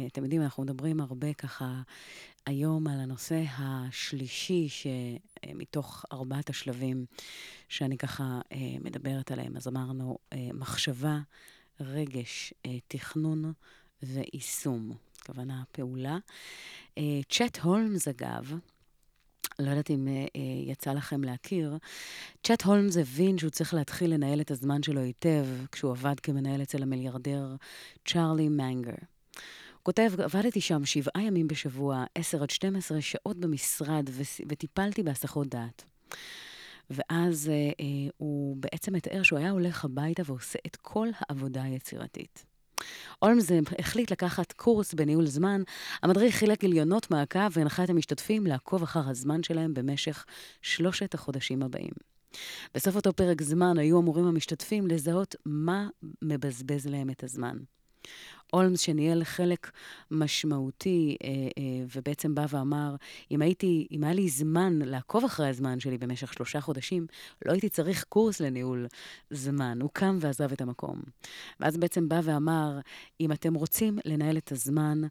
[0.08, 1.82] אתם יודעים, אנחנו מדברים הרבה ככה
[2.50, 7.06] היום על הנושא השלישי שמתוך ארבעת השלבים
[7.68, 8.42] שאני ככה
[8.84, 9.58] מדברת עליהם.
[9.58, 10.18] אז אמרנו,
[10.54, 11.20] מחשבה,
[11.80, 12.54] רגש,
[12.88, 13.54] תכנון
[14.04, 16.18] ויישום, הכוונה פעולה.
[17.30, 18.54] צ'ט הולמס, אגב,
[19.60, 20.08] לא יודעת אם
[20.68, 21.78] יצא לכם להכיר,
[22.44, 26.84] צ'ט הולמס הבין שהוא צריך להתחיל לנהל את הזמן שלו היטב כשהוא עבד כמנהל אצל
[26.84, 27.56] המיליארדר
[28.06, 28.96] צ'ארלי מנגר.
[29.84, 34.10] כותב, עבדתי שם שבעה ימים בשבוע, עשר עד 12 שעות במשרד,
[34.48, 35.84] וטיפלתי בהסחות דעת.
[36.90, 42.46] ואז uh, uh, הוא בעצם מתאר שהוא היה הולך הביתה ועושה את כל העבודה היצירתית.
[43.20, 45.62] הולמס החליט לקחת קורס בניהול זמן.
[46.04, 50.26] המדריך חילק גיליונות מעקב והנחה את המשתתפים לעקוב אחר הזמן שלהם במשך
[50.62, 51.92] שלושת החודשים הבאים.
[52.76, 55.88] בסוף אותו פרק זמן היו אמורים המשתתפים לזהות מה
[56.22, 57.58] מבזבז להם את הזמן.
[58.52, 59.72] הולמס, שניהל חלק
[60.12, 62.96] משמעותי, אה, אה, ובעצם בא ואמר,
[63.32, 67.08] אם הייתי, אם היה לי זמן לעקוב אחרי הזמן שלי במשך שלושה חודשים,
[67.46, 68.88] לא הייתי צריך קורס לניהול
[69.32, 69.82] זמן.
[69.82, 71.02] הוא קם ועזב את המקום.
[71.60, 72.80] ואז בעצם בא ואמר,
[73.22, 75.02] אם אתם רוצים לנהל את הזמן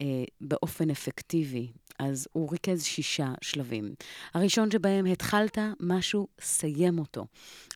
[0.00, 1.68] אה, באופן אפקטיבי,
[1.98, 3.94] אז הוא ריכז שישה שלבים.
[4.34, 7.26] הראשון שבהם, התחלת משהו, סיים אותו.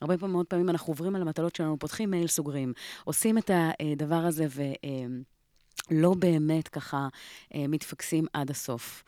[0.00, 2.72] הרבה פעמים, מאוד פעמים אנחנו עוברים על המטלות שלנו, פותחים מייל, סוגרים,
[3.04, 4.62] עושים את הדבר הזה ו...
[5.90, 7.08] לא באמת ככה
[7.54, 9.04] אה, מתפקסים עד הסוף.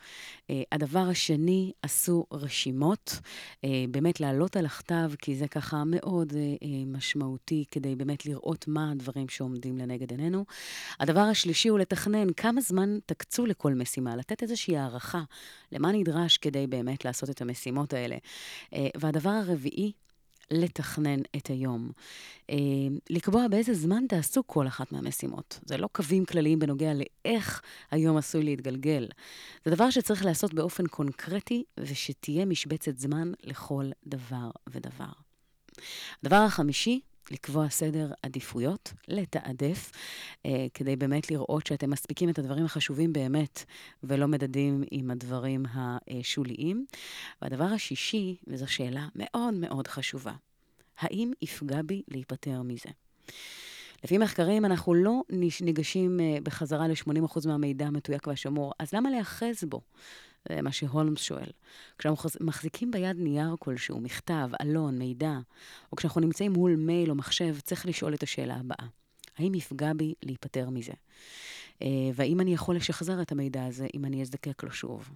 [0.49, 3.19] אה, הדבר השני, עשו רשימות,
[3.63, 8.67] אה, באמת לעלות על הכתב, כי זה ככה מאוד אה, אה, משמעותי כדי באמת לראות
[8.67, 10.45] מה הדברים שעומדים לנגד עינינו.
[10.99, 15.21] הדבר השלישי הוא לתכנן כמה זמן תקצו לכל משימה, לתת איזושהי הערכה
[15.71, 18.17] למה נדרש כדי באמת לעשות את המשימות האלה.
[18.73, 19.91] אה, והדבר הרביעי,
[20.53, 21.91] לתכנן את היום.
[22.49, 22.55] אה,
[23.09, 25.59] לקבוע באיזה זמן תעשו כל אחת מהמשימות.
[25.65, 29.07] זה לא קווים כלליים בנוגע לאיך היום עשוי להתגלגל.
[29.65, 35.11] זה דבר שצריך לעשות באופן קונקרטי, ושתהיה משבצת זמן לכל דבר ודבר.
[36.23, 36.99] הדבר החמישי,
[37.31, 39.91] לקבוע סדר עדיפויות, לתעדף,
[40.45, 43.63] אה, כדי באמת לראות שאתם מספיקים את הדברים החשובים באמת,
[44.03, 46.85] ולא מדדים עם הדברים השוליים.
[47.41, 50.33] והדבר השישי, וזו שאלה מאוד מאוד חשובה,
[50.99, 52.89] האם יפגע בי להיפטר מזה?
[54.03, 55.21] לפי מחקרים, אנחנו לא
[55.61, 59.81] ניגשים אה, בחזרה ל-80% מהמידע המתויק והשמור, אז למה להיאחז בו?
[60.49, 61.51] זה מה שהולמס שואל.
[61.97, 65.37] כשאנחנו מחזיקים ביד נייר כלשהו, מכתב, עלון, מידע,
[65.91, 68.87] או כשאנחנו נמצאים מול מייל או מחשב, צריך לשאול את השאלה הבאה:
[69.37, 70.93] האם יפגע בי להיפטר מזה?
[71.81, 75.09] אה, והאם אני יכול לשחזר את המידע הזה אם אני אזדקק לו שוב?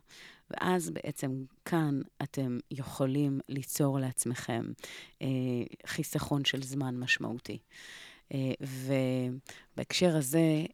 [0.52, 4.66] ואז בעצם כאן אתם יכולים ליצור לעצמכם
[5.22, 5.28] אה,
[5.86, 7.58] חיסכון של זמן משמעותי.
[8.34, 8.52] אה,
[9.76, 10.66] ובהקשר הזה, אה,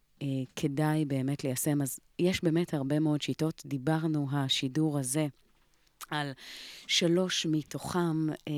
[0.55, 1.81] כדאי באמת ליישם.
[1.81, 3.63] אז יש באמת הרבה מאוד שיטות.
[3.65, 5.27] דיברנו, השידור הזה,
[6.09, 6.31] על
[6.87, 8.53] שלוש מתוכם, אה,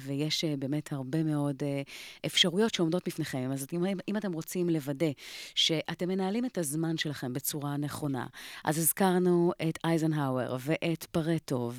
[0.00, 1.82] ויש אה, באמת הרבה מאוד אה,
[2.26, 3.50] אפשרויות שעומדות בפניכם.
[3.52, 5.10] אז אם, אם אתם רוצים לוודא
[5.54, 8.26] שאתם מנהלים את הזמן שלכם בצורה נכונה,
[8.64, 11.72] אז הזכרנו את אייזנהאואר ואת פרטו,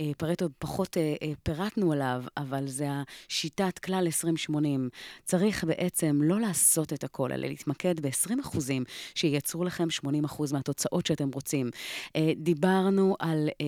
[0.00, 0.96] ופרטו פחות
[1.42, 2.88] פירטנו עליו, אבל זה
[3.28, 4.88] השיטת כלל 2080.
[5.24, 8.58] צריך בעצם לא לעשות את הכל, אלא להתמקד ב-20%
[9.14, 10.06] שייצרו לכם 80%
[10.52, 11.70] מהתוצאות שאתם רוצים.
[12.36, 13.66] דיברנו על, אה,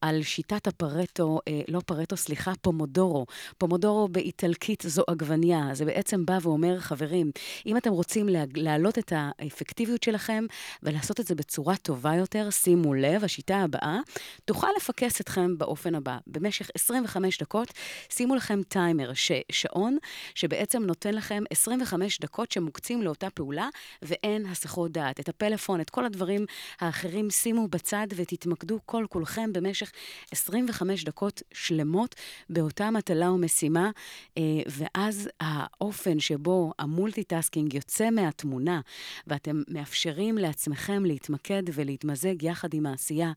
[0.00, 3.26] על שיטת הפרטו, אה, לא פרטו, סליחה, פומודורו.
[3.58, 5.68] פומודורו באיטלקית זו עגבניה.
[5.72, 7.30] זה בעצם בא ואומר, חברים,
[7.66, 10.44] אם אתם רוצים להעלות את האפקטיביות שלכם
[10.82, 13.98] ולעשות את זה בצורה טובה יותר, שימו לב, השיטה הבאה
[14.44, 16.18] תוכל לפקס אתכם באופן הבא.
[16.26, 17.72] במשך 25 דקות,
[18.08, 19.96] שימו לכם טיימר, ש, שעון,
[20.34, 23.68] שבעצם נותן לכם 25 דקות שמוקצים לאותה פעולה,
[24.02, 25.20] ואין הסחות דעת.
[25.20, 26.46] את הפלאפון, את כל הדברים
[26.80, 28.43] האחרים שימו בצד ותתעלמו.
[28.44, 29.92] תתמקדו כל כולכם במשך
[30.30, 32.14] 25 דקות שלמות
[32.50, 33.90] באותה מטלה ומשימה,
[34.38, 38.80] אה, ואז האופן שבו ה multitasking יוצא מהתמונה,
[39.26, 43.32] ואתם מאפשרים לעצמכם להתמקד ולהתמזג יחד עם העשייה,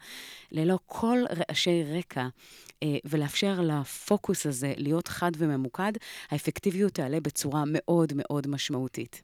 [0.52, 2.28] ללא כל רעשי רקע,
[2.84, 5.92] אה, ולאפשר לפוקוס הזה להיות חד וממוקד,
[6.30, 9.22] האפקטיביות תעלה בצורה מאוד מאוד משמעותית.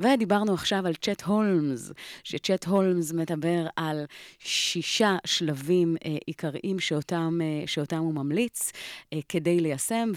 [0.00, 1.92] ודיברנו עכשיו על צ'ט הולמס,
[2.24, 4.04] שצ'ט הולמס מדבר על
[4.38, 8.72] שישה שלבים אה, עיקריים שאותם, אה, שאותם הוא ממליץ
[9.12, 10.10] אה, כדי ליישם,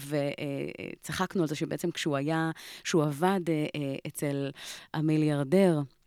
[1.00, 2.50] וצחקנו על זה שבעצם כשהוא היה,
[2.84, 4.50] כשהוא עבד אה, אה, אצל
[4.94, 5.99] המיליארדר, אה,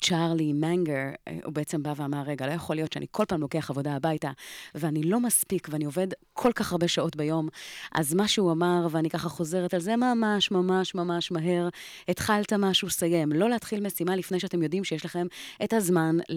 [0.00, 0.94] צ'ארלי מנגר,
[1.28, 4.30] אה, הוא בעצם בא ואמר, רגע, לא יכול להיות שאני כל פעם לוקח עבודה הביתה,
[4.74, 7.48] ואני לא מספיק, ואני עובד כל כך הרבה שעות ביום.
[7.94, 11.68] אז מה שהוא אמר, ואני ככה חוזרת על זה ממש, ממש, ממש מהר,
[12.08, 13.32] התחלת משהו, סיים.
[13.32, 15.26] לא להתחיל משימה לפני שאתם יודעים שיש לכם
[15.64, 16.34] את הזמן אה,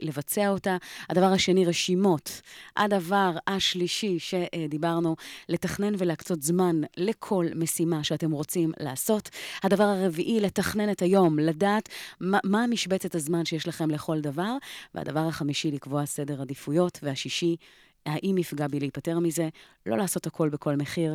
[0.00, 0.76] לבצע אותה.
[1.10, 2.40] הדבר השני, רשימות.
[2.76, 5.16] הדבר השלישי שדיברנו,
[5.48, 9.30] לתכנן ולהקצות זמן לכל משימה שאתם רוצים לעשות.
[9.62, 11.88] הדבר הרביעי, לתכנן את היום, לדעת
[12.20, 14.56] מה, מה משבצת הזמן שיש לכם לכל דבר,
[14.94, 17.56] והדבר החמישי, לקבוע סדר עדיפויות, והשישי,
[18.06, 19.48] האם יפגע בי להיפטר מזה,
[19.86, 21.14] לא לעשות הכל בכל מחיר.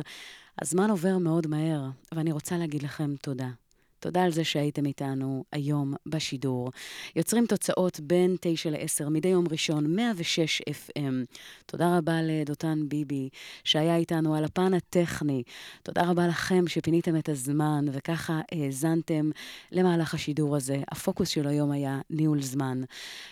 [0.62, 1.82] הזמן עובר מאוד מהר,
[2.14, 3.48] ואני רוצה להגיד לכם תודה.
[4.00, 6.70] תודה על זה שהייתם איתנו היום בשידור.
[7.16, 11.24] יוצרים תוצאות בין 9 ל-10 מדי יום ראשון, 106 FM.
[11.66, 13.28] תודה רבה לדותן ביבי,
[13.64, 15.42] שהיה איתנו על הפן הטכני.
[15.82, 19.30] תודה רבה לכם שפיניתם את הזמן וככה האזנתם
[19.72, 20.82] למהלך השידור הזה.
[20.92, 22.82] הפוקוס של היום היה ניהול זמן.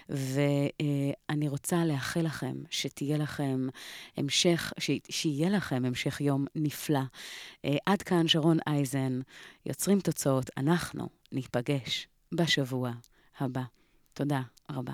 [0.09, 3.69] ואני רוצה לאחל לכם שתהיה לכם
[4.17, 4.73] המשך,
[5.09, 7.01] שיהיה לכם המשך יום נפלא.
[7.87, 9.21] עד כאן שרון אייזן.
[9.67, 12.93] יוצרים תוצאות, אנחנו ניפגש בשבוע
[13.39, 13.63] הבא.
[14.13, 14.93] תודה רבה.